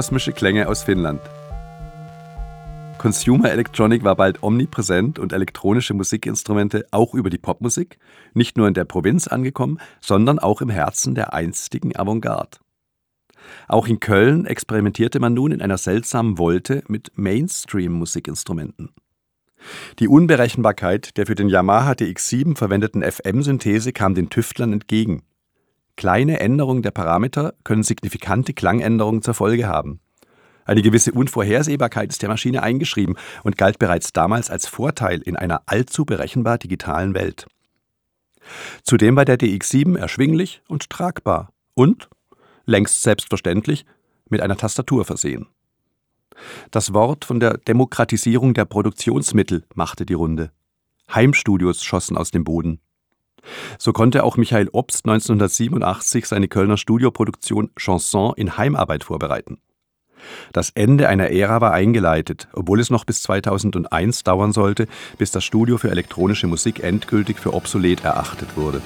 Kosmische 0.01 0.33
Klänge 0.33 0.67
aus 0.67 0.83
Finnland. 0.83 1.21
Consumer 2.97 3.51
Electronic 3.51 4.03
war 4.03 4.17
bald 4.17 4.43
omnipräsent 4.43 5.19
und 5.19 5.35
elektronische 5.35 5.93
Musikinstrumente 5.93 6.87
auch 6.91 7.13
über 7.13 7.29
die 7.29 7.37
Popmusik, 7.37 7.99
nicht 8.33 8.57
nur 8.57 8.67
in 8.67 8.73
der 8.73 8.87
Provinz 8.87 9.29
angekommen, 9.29 9.79
sondern 10.01 10.39
auch 10.39 10.63
im 10.63 10.71
Herzen 10.71 11.15
der 11.15 11.35
einstigen 11.35 11.95
Avantgarde. 11.95 12.57
Auch 13.69 13.87
in 13.87 14.01
Köln 14.01 14.47
experimentierte 14.47 15.21
man 15.21 15.35
nun 15.35 15.53
in 15.53 15.61
einer 15.61 15.77
seltsamen 15.77 16.39
Wolte 16.39 16.83
mit 16.89 17.13
Mainstream-Musikinstrumenten. 17.17 18.95
Die 19.99 20.09
Unberechenbarkeit 20.09 21.19
der 21.19 21.27
für 21.27 21.35
den 21.35 21.51
Yamaha 21.51 21.93
DX7 21.93 22.57
verwendeten 22.57 23.03
FM-Synthese 23.03 23.93
kam 23.93 24.15
den 24.15 24.31
Tüftlern 24.31 24.73
entgegen. 24.73 25.25
Kleine 26.01 26.41
Änderungen 26.41 26.81
der 26.81 26.93
Parameter 26.93 27.53
können 27.63 27.83
signifikante 27.83 28.55
Klangänderungen 28.55 29.21
zur 29.21 29.35
Folge 29.35 29.69
haben. 29.69 30.01
Eine 30.65 30.81
gewisse 30.81 31.13
Unvorhersehbarkeit 31.13 32.09
ist 32.09 32.23
der 32.23 32.31
Maschine 32.31 32.63
eingeschrieben 32.63 33.17
und 33.43 33.59
galt 33.59 33.79
bereits 33.79 34.15
damals 34.15 34.49
als 34.49 34.67
Vorteil 34.67 35.21
in 35.21 35.37
einer 35.37 35.61
allzu 35.67 36.07
berechenbar 36.07 36.57
digitalen 36.57 37.13
Welt. 37.13 37.45
Zudem 38.83 39.15
war 39.15 39.27
der 39.27 39.39
DX7 39.39 39.99
erschwinglich 39.99 40.63
und 40.69 40.89
tragbar 40.89 41.53
und, 41.75 42.09
längst 42.65 43.03
selbstverständlich, 43.03 43.85
mit 44.31 44.41
einer 44.41 44.57
Tastatur 44.57 45.05
versehen. 45.05 45.49
Das 46.71 46.95
Wort 46.95 47.27
von 47.27 47.41
der 47.41 47.59
Demokratisierung 47.59 48.55
der 48.55 48.65
Produktionsmittel 48.65 49.65
machte 49.75 50.07
die 50.07 50.15
Runde. 50.15 50.51
Heimstudios 51.15 51.85
schossen 51.85 52.17
aus 52.17 52.31
dem 52.31 52.45
Boden. 52.45 52.81
So 53.79 53.93
konnte 53.93 54.25
auch 54.25 54.37
Michael 54.37 54.69
Obst 54.73 55.07
1987 55.07 56.27
seine 56.27 56.49
Kölner 56.49 56.77
Studioproduktion 56.77 57.71
Chanson 57.77 58.35
in 58.37 58.57
Heimarbeit 58.57 59.05
vorbereiten. 59.05 59.59
Das 60.53 60.71
Ende 60.71 61.09
einer 61.09 61.31
Ära 61.31 61.61
war 61.61 61.73
eingeleitet, 61.73 62.49
obwohl 62.53 62.81
es 62.81 62.91
noch 62.91 63.05
bis 63.05 63.23
2001 63.23 64.25
dauern 64.25 64.53
sollte, 64.53 64.87
bis 65.19 65.31
das 65.31 65.45
Studio 65.45 65.79
für 65.79 65.91
elektronische 65.91 66.47
Musik 66.47 66.83
endgültig 66.83 67.39
für 67.39 67.55
obsolet 67.55 68.05
erachtet 68.05 68.57
wurde. 68.57 68.83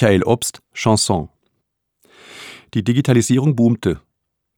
Michael 0.00 0.22
Obst, 0.22 0.60
Chanson. 0.74 1.28
Die 2.72 2.84
Digitalisierung 2.84 3.56
boomte. 3.56 4.00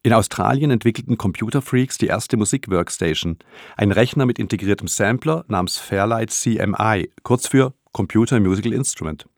In 0.02 0.12
Australien 0.12 0.70
entwickelten 0.70 1.16
Computerfreaks 1.16 1.96
die 1.96 2.08
erste 2.08 2.36
Musikworkstation, 2.36 3.38
ein 3.78 3.90
Rechner 3.90 4.26
mit 4.26 4.38
integriertem 4.38 4.86
Sampler 4.86 5.46
namens 5.48 5.78
Fairlight 5.78 6.30
CMI, 6.30 7.10
kurz 7.22 7.46
für 7.46 7.72
Computer 7.92 8.38
Musical 8.38 8.74
Instrument. 8.74 9.30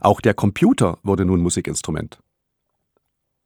Auch 0.00 0.22
der 0.22 0.32
Computer 0.32 0.96
wurde 1.02 1.26
nun 1.26 1.42
Musikinstrument. 1.42 2.18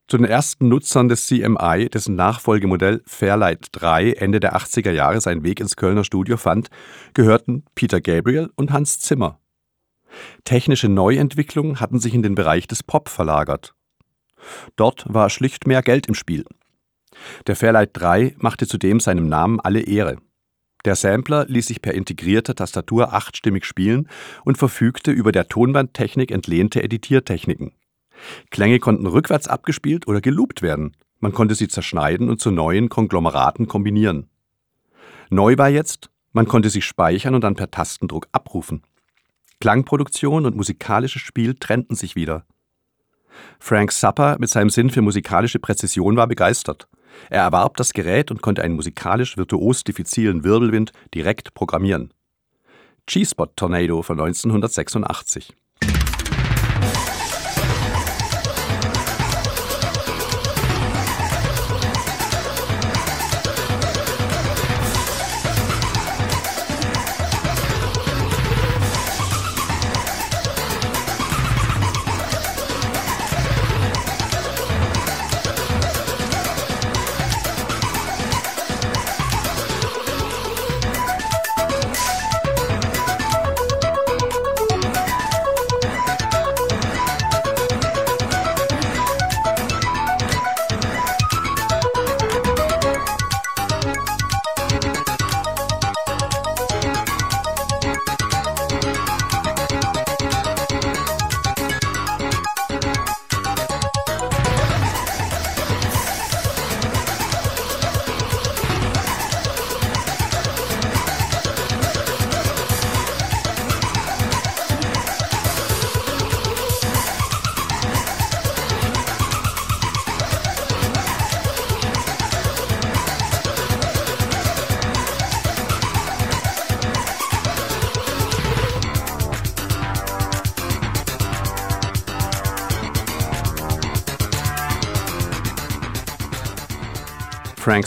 Zu 0.06 0.18
den 0.18 0.26
ersten 0.26 0.68
Nutzern 0.68 1.08
des 1.08 1.26
CMI, 1.26 1.88
dessen 1.92 2.14
Nachfolgemodell 2.14 3.02
Fairlight 3.06 3.70
3 3.72 4.12
Ende 4.12 4.38
der 4.38 4.56
80er 4.56 4.92
Jahre 4.92 5.20
seinen 5.20 5.42
Weg 5.42 5.58
ins 5.58 5.74
Kölner 5.74 6.04
Studio 6.04 6.36
fand, 6.36 6.70
gehörten 7.12 7.64
Peter 7.74 8.00
Gabriel 8.00 8.50
und 8.54 8.70
Hans 8.70 9.00
Zimmer. 9.00 9.39
Technische 10.44 10.88
Neuentwicklungen 10.88 11.80
hatten 11.80 12.00
sich 12.00 12.14
in 12.14 12.22
den 12.22 12.34
Bereich 12.34 12.66
des 12.66 12.82
Pop 12.82 13.08
verlagert. 13.08 13.74
Dort 14.76 15.04
war 15.08 15.30
schlicht 15.30 15.66
mehr 15.66 15.82
Geld 15.82 16.06
im 16.06 16.14
Spiel. 16.14 16.44
Der 17.46 17.56
Fairlight 17.56 17.90
3 17.92 18.36
machte 18.38 18.66
zudem 18.66 19.00
seinem 19.00 19.28
Namen 19.28 19.60
alle 19.60 19.80
Ehre. 19.80 20.18
Der 20.84 20.96
Sampler 20.96 21.44
ließ 21.46 21.66
sich 21.66 21.82
per 21.82 21.94
integrierter 21.94 22.54
Tastatur 22.54 23.12
achtstimmig 23.12 23.64
spielen 23.64 24.08
und 24.44 24.56
verfügte 24.56 25.10
über 25.10 25.30
der 25.30 25.48
Tonbandtechnik 25.48 26.30
entlehnte 26.30 26.82
Editiertechniken. 26.82 27.72
Klänge 28.50 28.78
konnten 28.78 29.06
rückwärts 29.06 29.48
abgespielt 29.48 30.08
oder 30.08 30.20
geloopt 30.20 30.62
werden. 30.62 30.96
Man 31.18 31.32
konnte 31.32 31.54
sie 31.54 31.68
zerschneiden 31.68 32.30
und 32.30 32.40
zu 32.40 32.50
neuen 32.50 32.88
Konglomeraten 32.88 33.66
kombinieren. 33.66 34.30
Neu 35.28 35.58
war 35.58 35.68
jetzt, 35.68 36.10
man 36.32 36.48
konnte 36.48 36.70
sie 36.70 36.82
speichern 36.82 37.34
und 37.34 37.42
dann 37.42 37.56
per 37.56 37.70
Tastendruck 37.70 38.28
abrufen. 38.32 38.82
Klangproduktion 39.60 40.46
und 40.46 40.56
musikalisches 40.56 41.20
Spiel 41.20 41.54
trennten 41.54 41.94
sich 41.94 42.16
wieder. 42.16 42.46
Frank 43.58 43.92
Zappa 43.92 44.36
mit 44.38 44.48
seinem 44.48 44.70
Sinn 44.70 44.90
für 44.90 45.02
musikalische 45.02 45.58
Präzision 45.58 46.16
war 46.16 46.26
begeistert. 46.26 46.88
Er 47.28 47.42
erwarb 47.42 47.76
das 47.76 47.92
Gerät 47.92 48.30
und 48.30 48.40
konnte 48.40 48.62
einen 48.62 48.76
musikalisch 48.76 49.36
virtuos 49.36 49.84
diffizilen 49.84 50.44
Wirbelwind 50.44 50.92
direkt 51.14 51.52
programmieren. 51.54 52.14
G-Spot 53.06 53.46
Tornado 53.56 54.02
von 54.02 54.18
1986. 54.18 55.54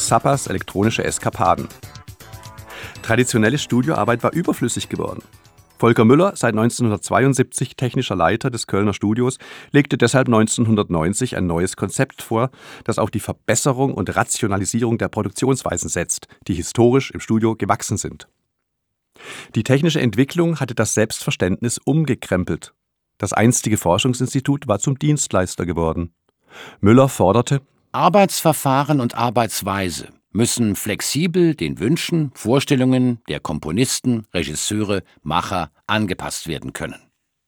Zappas 0.07 0.47
elektronische 0.47 1.03
Eskapaden. 1.03 1.67
Traditionelle 3.01 3.57
Studioarbeit 3.57 4.23
war 4.23 4.33
überflüssig 4.33 4.89
geworden. 4.89 5.21
Volker 5.77 6.05
Müller, 6.05 6.33
seit 6.35 6.53
1972 6.53 7.75
technischer 7.75 8.15
Leiter 8.15 8.49
des 8.49 8.67
Kölner 8.67 8.93
Studios, 8.93 9.37
legte 9.71 9.97
deshalb 9.97 10.27
1990 10.29 11.35
ein 11.35 11.45
neues 11.45 11.75
Konzept 11.75 12.21
vor, 12.21 12.51
das 12.85 12.99
auf 12.99 13.11
die 13.11 13.19
Verbesserung 13.19 13.93
und 13.93 14.15
Rationalisierung 14.15 14.97
der 14.97 15.09
Produktionsweisen 15.09 15.89
setzt, 15.89 16.27
die 16.47 16.53
historisch 16.53 17.11
im 17.11 17.19
Studio 17.19 17.55
gewachsen 17.57 17.97
sind. 17.97 18.29
Die 19.55 19.63
technische 19.63 19.99
Entwicklung 19.99 20.61
hatte 20.61 20.73
das 20.73 20.93
Selbstverständnis 20.93 21.79
umgekrempelt. 21.79 22.73
Das 23.17 23.33
einstige 23.33 23.77
Forschungsinstitut 23.77 24.67
war 24.67 24.79
zum 24.79 24.97
Dienstleister 24.97 25.65
geworden. 25.65 26.13
Müller 26.79 27.09
forderte, 27.09 27.61
Arbeitsverfahren 27.95 28.99
und 28.99 29.13
Arbeitsweise 29.13 30.07
müssen 30.31 30.75
flexibel 30.75 31.53
den 31.53 31.79
Wünschen, 31.79 32.31
Vorstellungen 32.33 33.19
der 33.29 33.39
Komponisten, 33.39 34.25
Regisseure, 34.33 35.03
Macher 35.21 35.69
angepasst 35.85 36.47
werden 36.47 36.73
können. 36.73 36.99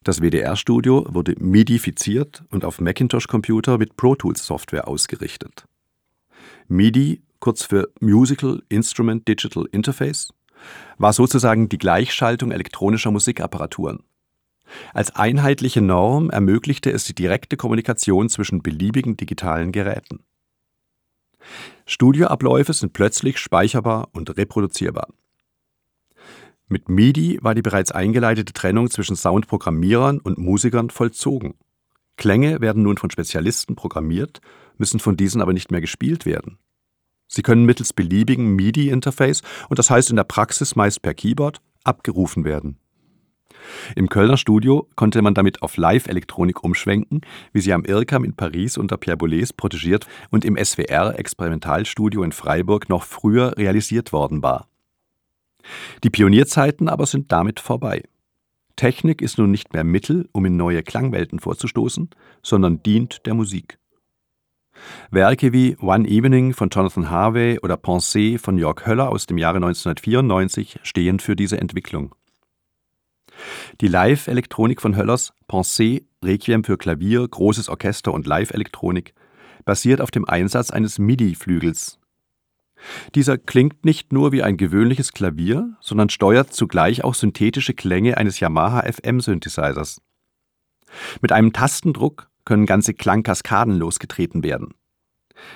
Das 0.04 0.22
WDR-Studio 0.22 1.08
wurde 1.10 1.34
midifiziert 1.40 2.44
und 2.52 2.64
auf 2.64 2.80
Macintosh-Computer 2.80 3.80
mit 3.80 3.98
Pro 3.98 4.14
Tools 4.14 4.46
Software 4.46 4.88
ausgerichtet. 4.88 5.66
MIDI, 6.68 7.24
kurz 7.40 7.64
für 7.64 7.90
Musical 8.00 8.62
Instrument 8.70 9.28
Digital 9.28 9.66
Interface, 9.72 10.32
war 11.00 11.14
sozusagen 11.14 11.70
die 11.70 11.80
Gleichschaltung 11.80 12.52
elektronischer 12.52 13.10
Musikapparaturen. 13.10 14.04
Als 14.94 15.16
einheitliche 15.16 15.82
Norm 15.82 16.30
ermöglichte 16.30 16.92
es 16.92 17.04
die 17.06 17.16
direkte 17.16 17.58
Kommunikation 17.58 18.30
zwischen 18.30 18.62
beliebigen 18.62 19.18
digitalen 19.18 19.72
Geräten. 19.72 20.20
Studioabläufe 21.86 22.74
sind 22.74 22.94
plötzlich 22.94 23.38
speicherbar 23.38 24.10
und 24.14 24.36
reproduzierbar. 24.38 25.08
Mit 26.68 26.90
MIDI 26.90 27.38
war 27.42 27.54
die 27.54 27.62
bereits 27.62 27.92
eingeleitete 27.92 28.54
Trennung 28.54 28.90
zwischen 28.90 29.16
Soundprogrammierern 29.16 30.20
und 30.20 30.40
Musikern 30.40 30.90
vollzogen. 30.90 31.54
Klänge 32.18 32.60
werden 32.62 32.82
nun 32.82 32.98
von 32.98 33.12
Spezialisten 33.12 33.76
programmiert, 33.76 34.42
müssen 34.78 35.00
von 35.00 35.16
diesen 35.16 35.42
aber 35.42 35.54
nicht 35.54 35.72
mehr 35.72 35.82
gespielt 35.82 36.26
werden. 36.26 36.58
Sie 37.28 37.42
können 37.42 37.66
mittels 37.66 37.94
beliebigen 37.94 38.56
MIDI-Interface, 38.56 39.42
und 39.70 39.80
das 39.80 39.90
heißt 39.90 40.10
in 40.10 40.16
der 40.16 40.24
Praxis 40.24 40.76
meist 40.76 41.02
per 41.02 41.14
Keyboard, 41.14 41.62
abgerufen 41.84 42.46
werden. 42.46 42.80
Im 43.96 44.10
Kölner 44.10 44.38
Studio 44.38 44.88
konnte 44.96 45.22
man 45.22 45.34
damit 45.34 45.62
auf 45.62 45.78
Live-Elektronik 45.78 46.64
umschwenken, 46.64 47.22
wie 47.54 47.62
sie 47.62 47.74
am 47.74 47.86
IRCAM 47.86 48.24
in 48.24 48.36
Paris 48.36 48.78
unter 48.78 48.98
Pierre 48.98 49.18
Boulez 49.18 49.54
protegiert 49.54 50.08
und 50.32 50.46
im 50.46 50.58
SWR 50.58 51.18
Experimentalstudio 51.18 52.24
in 52.24 52.32
Freiburg 52.32 52.90
noch 52.90 53.04
früher 53.04 53.58
realisiert 53.58 54.14
worden 54.14 54.44
war. 54.44 54.68
Die 56.04 56.10
Pionierzeiten 56.10 56.90
aber 56.90 57.06
sind 57.06 57.32
damit 57.32 57.60
vorbei. 57.60 58.04
Technik 58.76 59.22
ist 59.22 59.38
nun 59.38 59.52
nicht 59.52 59.74
mehr 59.74 59.84
Mittel, 59.84 60.28
um 60.34 60.46
in 60.46 60.58
neue 60.58 60.84
Klangwelten 60.84 61.40
vorzustoßen, 61.40 62.10
sondern 62.44 62.84
dient 62.84 63.26
der 63.26 63.34
Musik. 63.34 63.80
Werke 65.10 65.54
wie 65.54 65.78
One 65.80 66.08
Evening 66.08 66.54
von 66.54 66.70
Jonathan 66.70 67.10
Harvey 67.10 67.60
oder 67.62 67.76
Pensée 67.76 68.38
von 68.38 68.58
Jörg 68.58 68.86
Höller 68.86 69.10
aus 69.10 69.26
dem 69.26 69.38
Jahre 69.38 69.58
1994 69.58 70.80
stehen 70.84 71.20
für 71.20 71.38
diese 71.38 71.58
Entwicklung. 71.58 72.14
Die 73.82 73.88
Live-Elektronik 73.88 74.82
von 74.82 74.96
Höllers, 74.96 75.34
Pensée, 75.48 76.06
Requiem 76.24 76.64
für 76.64 76.78
Klavier, 76.78 77.28
großes 77.28 77.70
Orchester 77.70 78.14
und 78.14 78.26
Live-Elektronik, 78.26 79.14
basiert 79.66 80.02
auf 80.02 80.12
dem 80.12 80.26
Einsatz 80.26 80.72
eines 80.72 81.00
MIDI-Flügels. 81.00 82.00
Dieser 83.16 83.38
klingt 83.38 83.86
nicht 83.86 84.14
nur 84.14 84.32
wie 84.32 84.44
ein 84.44 84.58
gewöhnliches 84.58 85.14
Klavier, 85.14 85.76
sondern 85.80 86.10
steuert 86.10 86.54
zugleich 86.54 87.04
auch 87.04 87.16
synthetische 87.16 87.74
Klänge 87.74 88.18
eines 88.18 88.40
Yamaha 88.40 88.82
FM-Synthesizers. 88.82 90.02
Mit 91.22 91.32
einem 91.32 91.54
Tastendruck 91.54 92.30
können 92.46 92.66
ganze 92.66 92.94
Klangkaskaden 92.94 93.78
losgetreten 93.78 94.44
werden. 94.44 94.74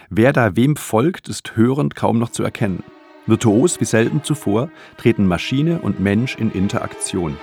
Wer 0.10 0.34
da 0.34 0.56
wem 0.56 0.76
folgt, 0.76 1.30
ist 1.30 1.56
hörend 1.56 1.96
kaum 1.96 2.20
noch 2.20 2.30
zu 2.30 2.44
erkennen. 2.44 2.84
Virtuos 3.28 3.80
wie 3.80 3.86
selten 3.86 4.24
zuvor 4.24 4.72
treten 4.98 5.28
Maschine 5.28 5.80
und 5.80 6.00
Mensch 6.00 6.36
in 6.36 6.52
Interaktion. 6.52 7.38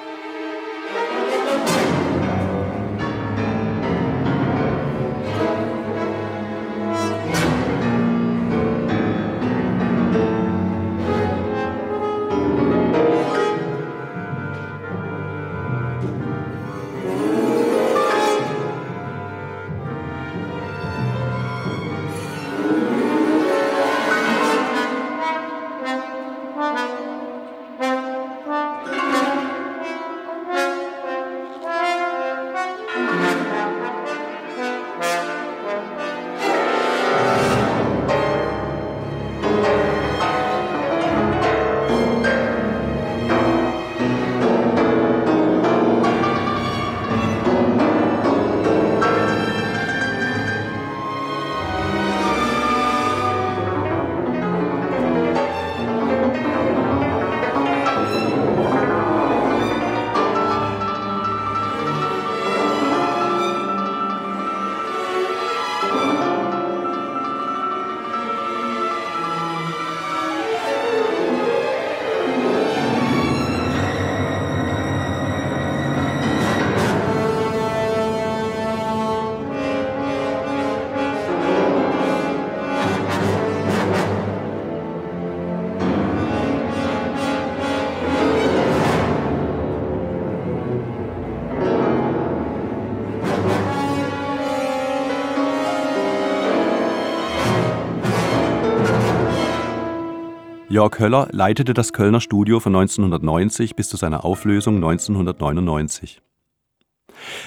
Jörg 100.76 100.98
Höller 100.98 101.28
leitete 101.32 101.72
das 101.72 101.94
Kölner 101.94 102.20
Studio 102.20 102.60
von 102.60 102.76
1990 102.76 103.76
bis 103.76 103.88
zu 103.88 103.96
seiner 103.96 104.26
Auflösung 104.26 104.74
1999. 104.74 106.20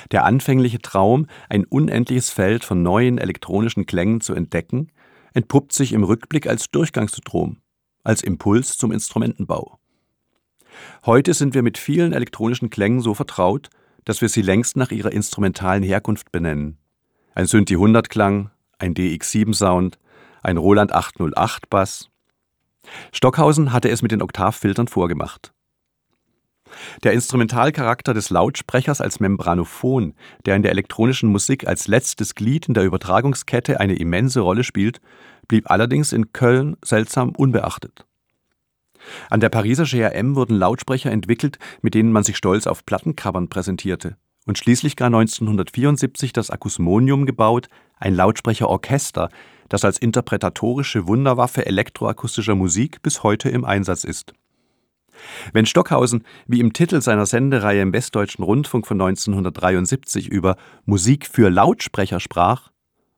Der 0.09 0.25
anfängliche 0.25 0.79
Traum, 0.79 1.27
ein 1.47 1.63
unendliches 1.63 2.31
Feld 2.31 2.63
von 2.65 2.81
neuen 2.81 3.19
elektronischen 3.19 3.85
Klängen 3.85 4.19
zu 4.19 4.33
entdecken, 4.33 4.91
entpuppt 5.35 5.73
sich 5.73 5.93
im 5.93 6.03
Rückblick 6.03 6.47
als 6.47 6.71
Durchgangsstrom, 6.71 7.57
als 8.03 8.23
Impuls 8.23 8.79
zum 8.79 8.91
Instrumentenbau. 8.91 9.77
Heute 11.05 11.35
sind 11.35 11.53
wir 11.53 11.61
mit 11.61 11.77
vielen 11.77 12.13
elektronischen 12.13 12.71
Klängen 12.71 13.01
so 13.01 13.13
vertraut, 13.13 13.69
dass 14.05 14.21
wir 14.21 14.29
sie 14.29 14.41
längst 14.41 14.75
nach 14.75 14.89
ihrer 14.89 15.11
instrumentalen 15.11 15.83
Herkunft 15.83 16.31
benennen. 16.31 16.79
Ein 17.35 17.45
Synthi 17.45 17.75
100 17.75 18.09
Klang, 18.09 18.49
ein 18.79 18.95
DX7 18.95 19.53
Sound, 19.53 19.99
ein 20.41 20.57
Roland 20.57 20.93
808 20.93 21.69
Bass. 21.69 22.08
Stockhausen 23.11 23.73
hatte 23.73 23.89
es 23.89 24.01
mit 24.01 24.11
den 24.11 24.21
Oktavfiltern 24.21 24.87
vorgemacht. 24.87 25.53
Der 27.03 27.13
Instrumentalcharakter 27.13 28.13
des 28.13 28.29
Lautsprechers 28.29 29.01
als 29.01 29.19
Membranophon, 29.19 30.13
der 30.45 30.55
in 30.55 30.61
der 30.61 30.71
elektronischen 30.71 31.29
Musik 31.29 31.67
als 31.67 31.87
letztes 31.87 32.35
Glied 32.35 32.67
in 32.67 32.73
der 32.73 32.83
Übertragungskette 32.83 33.79
eine 33.79 33.95
immense 33.95 34.41
Rolle 34.41 34.63
spielt, 34.63 35.01
blieb 35.47 35.71
allerdings 35.71 36.13
in 36.13 36.31
Köln 36.31 36.77
seltsam 36.83 37.31
unbeachtet. 37.31 38.05
An 39.29 39.39
der 39.39 39.49
Pariser 39.49 39.85
GRM 39.85 40.35
wurden 40.35 40.55
Lautsprecher 40.55 41.11
entwickelt, 41.11 41.57
mit 41.81 41.95
denen 41.95 42.11
man 42.11 42.23
sich 42.23 42.37
stolz 42.37 42.67
auf 42.67 42.85
Plattencovern 42.85 43.49
präsentierte 43.49 44.17
und 44.45 44.57
schließlich 44.57 44.95
gar 44.95 45.07
1974 45.07 46.33
das 46.33 46.49
Akusmonium 46.49 47.25
gebaut, 47.25 47.67
ein 47.97 48.15
Lautsprecherorchester, 48.15 49.29
das 49.69 49.85
als 49.85 49.97
interpretatorische 49.97 51.07
Wunderwaffe 51.07 51.65
elektroakustischer 51.65 52.55
Musik 52.55 53.01
bis 53.01 53.23
heute 53.23 53.49
im 53.49 53.65
Einsatz 53.65 54.03
ist. 54.03 54.33
Wenn 55.53 55.65
Stockhausen, 55.65 56.23
wie 56.47 56.59
im 56.59 56.73
Titel 56.73 57.01
seiner 57.01 57.25
Sendereihe 57.25 57.81
im 57.81 57.93
Westdeutschen 57.93 58.43
Rundfunk 58.43 58.87
von 58.87 58.99
1973 59.01 60.27
über 60.27 60.55
Musik 60.85 61.27
für 61.27 61.49
Lautsprecher 61.49 62.19
sprach, 62.19 62.71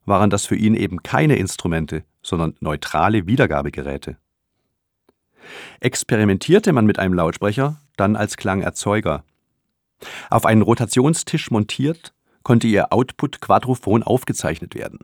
waren 0.06 0.30
das 0.30 0.45
für 0.45 0.56
ihn 0.56 0.76
eben 0.76 1.04
keine 1.04 1.36
Instrumente, 1.36 2.04
sondern 2.22 2.56
neutrale 2.60 3.28
Wiedergabegeräte. 3.28 4.18
Experimentierte 5.80 6.74
man 6.74 6.86
mit 6.86 6.99
einem 6.99 7.14
Lautsprecher, 7.14 7.82
dann 7.97 8.16
als 8.16 8.38
Klangerzeuger. 8.38 9.24
Auf 10.30 10.45
einen 10.45 10.62
Rotationstisch 10.62 11.52
montiert, 11.52 12.14
konnte 12.43 12.68
ihr 12.68 12.91
Output 12.91 13.41
quadrophon 13.41 14.02
aufgezeichnet 14.02 14.76
werden. 14.76 14.99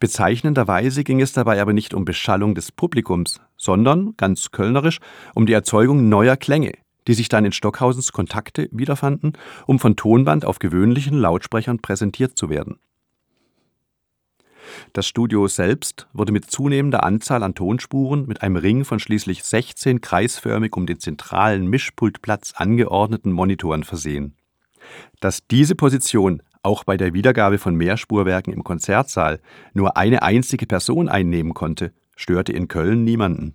Bezeichnenderweise 0.00 1.04
ging 1.04 1.20
es 1.20 1.32
dabei 1.32 1.60
aber 1.60 1.72
nicht 1.72 1.94
um 1.94 2.04
Beschallung 2.04 2.54
des 2.54 2.72
Publikums, 2.72 3.40
sondern, 3.56 4.14
ganz 4.16 4.50
kölnerisch, 4.50 4.98
um 5.34 5.46
die 5.46 5.52
Erzeugung 5.52 6.08
neuer 6.08 6.36
Klänge, 6.36 6.72
die 7.06 7.14
sich 7.14 7.28
dann 7.28 7.44
in 7.44 7.52
Stockhausens 7.52 8.12
Kontakte 8.12 8.68
wiederfanden, 8.72 9.32
um 9.66 9.78
von 9.78 9.96
Tonband 9.96 10.44
auf 10.44 10.58
gewöhnlichen 10.58 11.18
Lautsprechern 11.18 11.80
präsentiert 11.80 12.36
zu 12.36 12.50
werden. 12.50 12.78
Das 14.92 15.06
Studio 15.06 15.46
selbst 15.48 16.08
wurde 16.12 16.32
mit 16.32 16.50
zunehmender 16.50 17.02
Anzahl 17.02 17.42
an 17.42 17.54
Tonspuren 17.54 18.26
mit 18.26 18.42
einem 18.42 18.56
Ring 18.56 18.84
von 18.84 19.00
schließlich 19.00 19.42
16 19.42 20.00
kreisförmig 20.00 20.76
um 20.76 20.86
den 20.86 20.98
zentralen 20.98 21.66
Mischpultplatz 21.66 22.52
angeordneten 22.56 23.32
Monitoren 23.32 23.84
versehen. 23.84 24.34
Dass 25.20 25.46
diese 25.46 25.74
Position 25.74 26.42
auch 26.62 26.84
bei 26.84 26.96
der 26.96 27.12
Wiedergabe 27.12 27.58
von 27.58 27.74
Mehrspurwerken 27.74 28.52
im 28.52 28.64
Konzertsaal 28.64 29.40
nur 29.74 29.96
eine 29.96 30.22
einzige 30.22 30.66
Person 30.66 31.08
einnehmen 31.08 31.54
konnte, 31.54 31.92
störte 32.16 32.52
in 32.52 32.68
Köln 32.68 33.04
niemanden. 33.04 33.54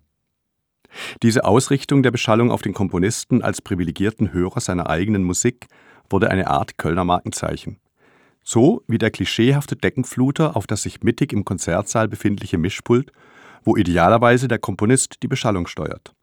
Diese 1.22 1.46
Ausrichtung 1.46 2.04
der 2.04 2.12
Beschallung 2.12 2.52
auf 2.52 2.62
den 2.62 2.74
Komponisten 2.74 3.42
als 3.42 3.62
privilegierten 3.62 4.34
Hörer 4.34 4.60
seiner 4.60 4.90
eigenen 4.90 5.24
Musik 5.24 5.68
wurde 6.10 6.30
eine 6.30 6.48
Art 6.48 6.78
Kölner 6.78 7.04
Markenzeichen. 7.04 7.80
So 8.44 8.84
wie 8.88 8.98
der 8.98 9.12
klischeehafte 9.12 9.76
Deckenfluter 9.76 10.56
auf 10.56 10.68
das 10.68 10.82
sich 10.82 11.04
mittig 11.04 11.34
im 11.34 11.44
Konzertsaal 11.44 12.08
befindliche 12.08 12.58
Mischpult, 12.58 13.12
wo 13.64 13.76
idealerweise 13.76 14.48
der 14.48 14.60
Komponist 14.60 15.22
die 15.24 15.28
Beschallung 15.28 15.68
steuert. 15.68 16.14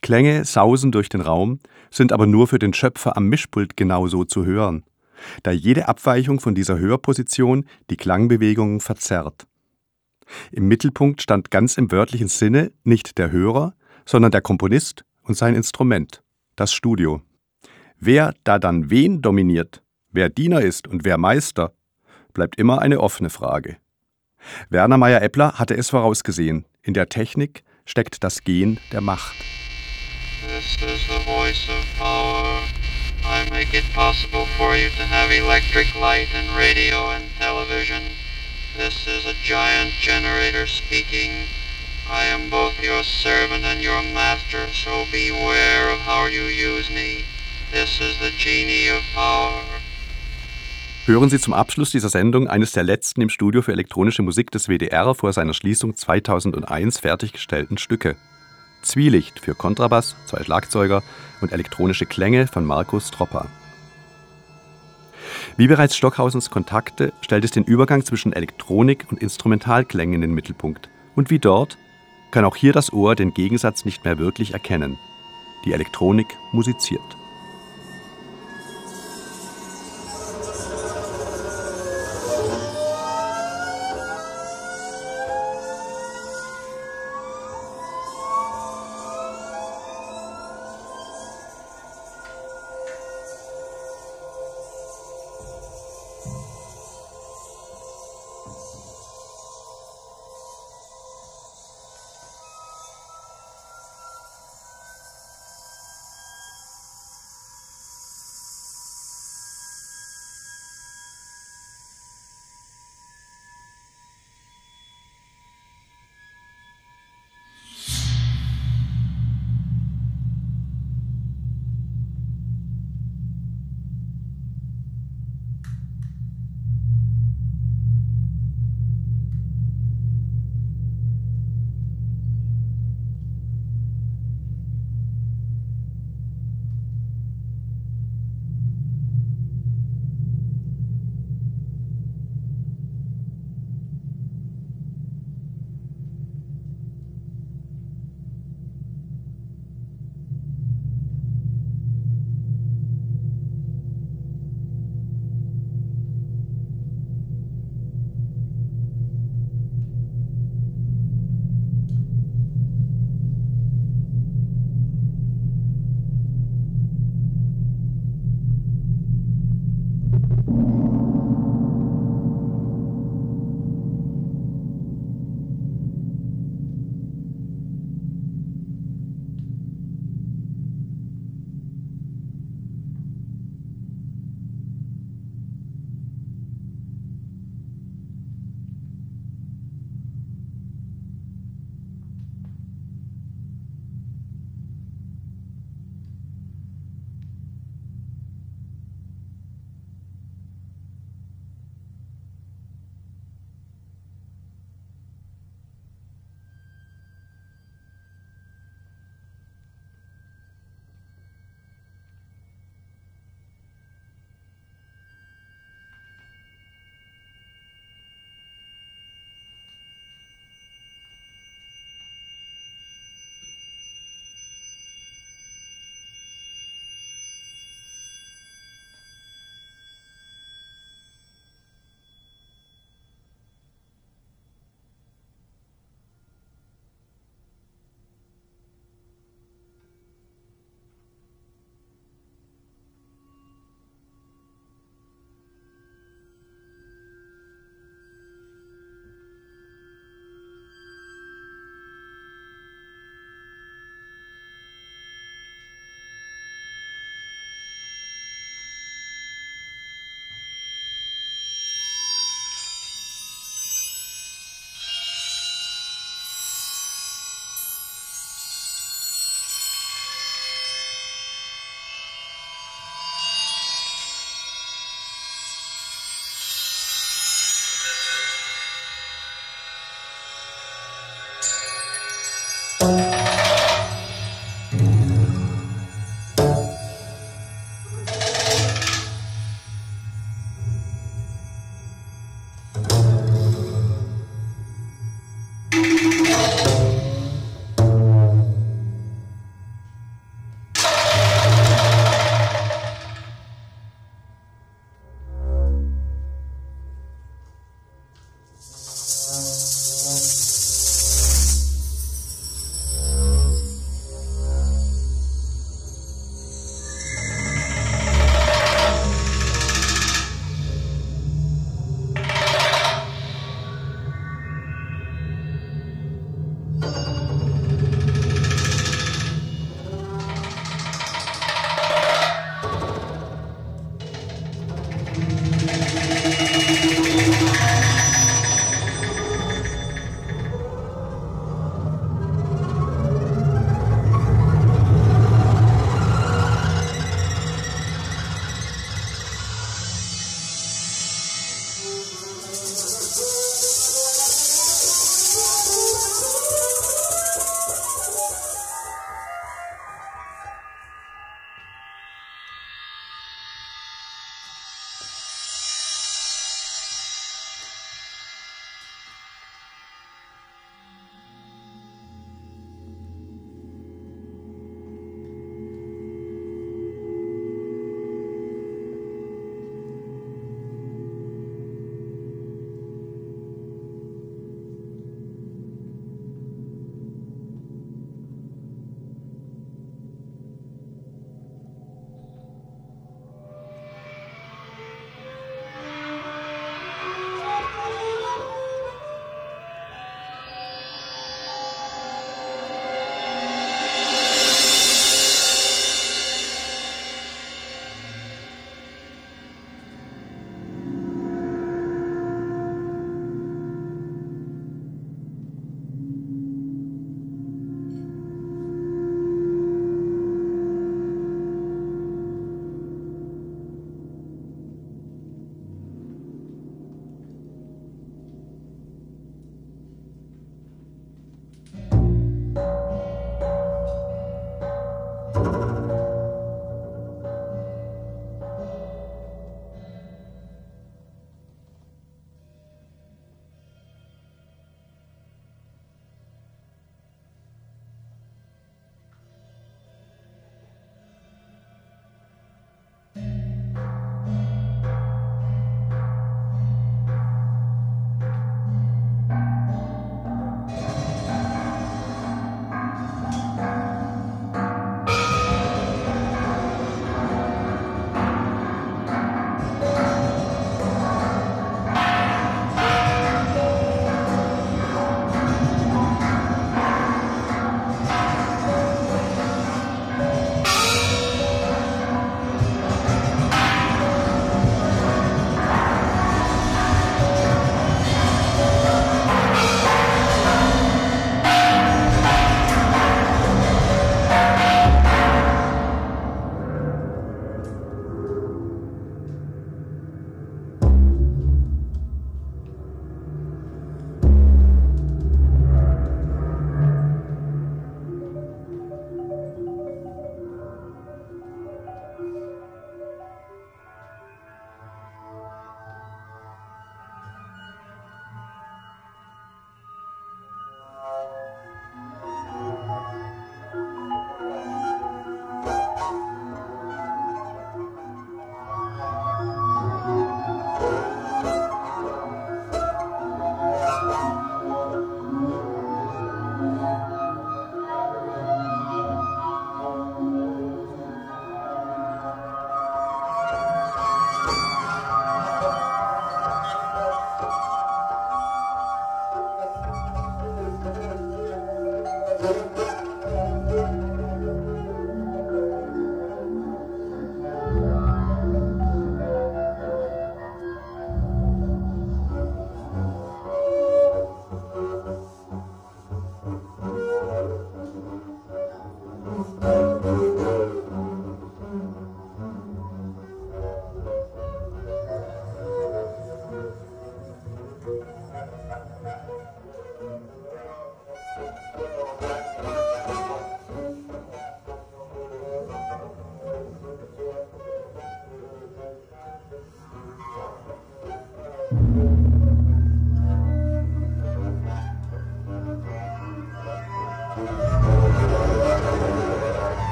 Klänge 0.00 0.46
sausen 0.46 0.90
durch 0.90 1.10
den 1.10 1.20
Raum, 1.20 1.58
sind 1.90 2.12
aber 2.12 2.26
nur 2.26 2.48
für 2.48 2.58
den 2.58 2.72
Schöpfer 2.72 3.18
am 3.18 3.26
Mischpult 3.26 3.76
genauso 3.76 4.24
zu 4.24 4.46
hören 4.46 4.84
da 5.42 5.50
jede 5.50 5.88
Abweichung 5.88 6.40
von 6.40 6.54
dieser 6.54 6.78
Hörposition 6.78 7.66
die 7.90 7.96
Klangbewegungen 7.96 8.80
verzerrt. 8.80 9.46
Im 10.52 10.68
Mittelpunkt 10.68 11.22
stand 11.22 11.50
ganz 11.50 11.76
im 11.76 11.90
wörtlichen 11.90 12.28
Sinne 12.28 12.72
nicht 12.84 13.18
der 13.18 13.30
Hörer, 13.30 13.74
sondern 14.06 14.30
der 14.30 14.40
Komponist 14.40 15.04
und 15.22 15.36
sein 15.36 15.54
Instrument, 15.54 16.22
das 16.56 16.72
Studio. 16.72 17.22
Wer 17.98 18.34
da 18.44 18.58
dann 18.58 18.90
wen 18.90 19.22
dominiert, 19.22 19.82
wer 20.10 20.28
Diener 20.28 20.62
ist 20.62 20.88
und 20.88 21.04
wer 21.04 21.18
Meister, 21.18 21.72
bleibt 22.32 22.56
immer 22.56 22.80
eine 22.80 23.00
offene 23.00 23.30
Frage. 23.30 23.76
Werner 24.70 24.96
Meyer-Eppler 24.96 25.58
hatte 25.58 25.76
es 25.76 25.90
vorausgesehen, 25.90 26.64
in 26.82 26.94
der 26.94 27.08
Technik 27.08 27.62
steckt 27.84 28.24
das 28.24 28.42
Gehen 28.42 28.78
der 28.92 29.00
Macht. 29.00 29.34
This 30.46 30.76
is 30.76 31.06
the 31.06 31.20
voice 31.24 31.68
of 31.68 31.98
power. 31.98 32.79
I 33.40 33.48
make 33.48 33.72
it 33.72 33.84
possible 33.94 34.44
for 34.58 34.76
you 34.76 34.90
to 34.90 35.04
have 35.06 35.30
electric 35.32 35.98
light 35.98 36.28
and 36.34 36.46
radio 36.54 37.08
and 37.08 37.24
television. 37.38 38.02
This 38.76 39.06
is 39.06 39.24
a 39.24 39.32
giant 39.42 39.92
generator 39.98 40.66
speaking. 40.66 41.30
I 42.10 42.26
am 42.26 42.50
both 42.50 42.74
your 42.82 43.02
servant 43.02 43.64
and 43.64 43.80
your 43.80 44.02
master, 44.12 44.68
so 44.84 45.06
beware 45.10 45.88
of 45.90 46.00
how 46.00 46.26
you 46.26 46.42
use 46.42 46.90
me. 46.90 47.24
This 47.72 48.02
is 48.02 48.18
the 48.18 48.30
genie 48.36 48.88
of 48.88 49.02
power. 49.14 49.62
Hören 51.06 51.30
Sie 51.30 51.40
zum 51.40 51.54
Abschluss 51.54 51.92
dieser 51.92 52.10
Sendung 52.10 52.46
eines 52.46 52.72
der 52.72 52.82
letzten 52.82 53.22
im 53.22 53.30
Studio 53.30 53.62
für 53.62 53.72
elektronische 53.72 54.22
Musik 54.22 54.50
des 54.50 54.68
WDR 54.68 55.14
vor 55.14 55.32
seiner 55.32 55.54
Schließung 55.54 55.96
2001 55.96 57.00
fertiggestellten 57.00 57.78
Stücke. 57.78 58.16
Zwielicht 58.82 59.40
für 59.40 59.54
Kontrabass, 59.54 60.16
zwei 60.26 60.42
Schlagzeuger 60.42 61.02
und 61.40 61.52
elektronische 61.52 62.06
Klänge 62.06 62.46
von 62.46 62.64
Markus 62.64 63.10
Tropper. 63.10 63.46
Wie 65.56 65.66
bereits 65.66 65.96
Stockhausens 65.96 66.50
Kontakte 66.50 67.12
stellt 67.20 67.44
es 67.44 67.50
den 67.50 67.64
Übergang 67.64 68.04
zwischen 68.04 68.32
Elektronik 68.32 69.06
und 69.10 69.20
Instrumentalklängen 69.20 70.14
in 70.14 70.20
den 70.22 70.34
Mittelpunkt. 70.34 70.88
Und 71.14 71.30
wie 71.30 71.38
dort 71.38 71.76
kann 72.30 72.44
auch 72.44 72.56
hier 72.56 72.72
das 72.72 72.92
Ohr 72.92 73.14
den 73.14 73.34
Gegensatz 73.34 73.84
nicht 73.84 74.04
mehr 74.04 74.18
wirklich 74.18 74.52
erkennen. 74.52 74.98
Die 75.64 75.72
Elektronik 75.72 76.28
musiziert. 76.52 77.19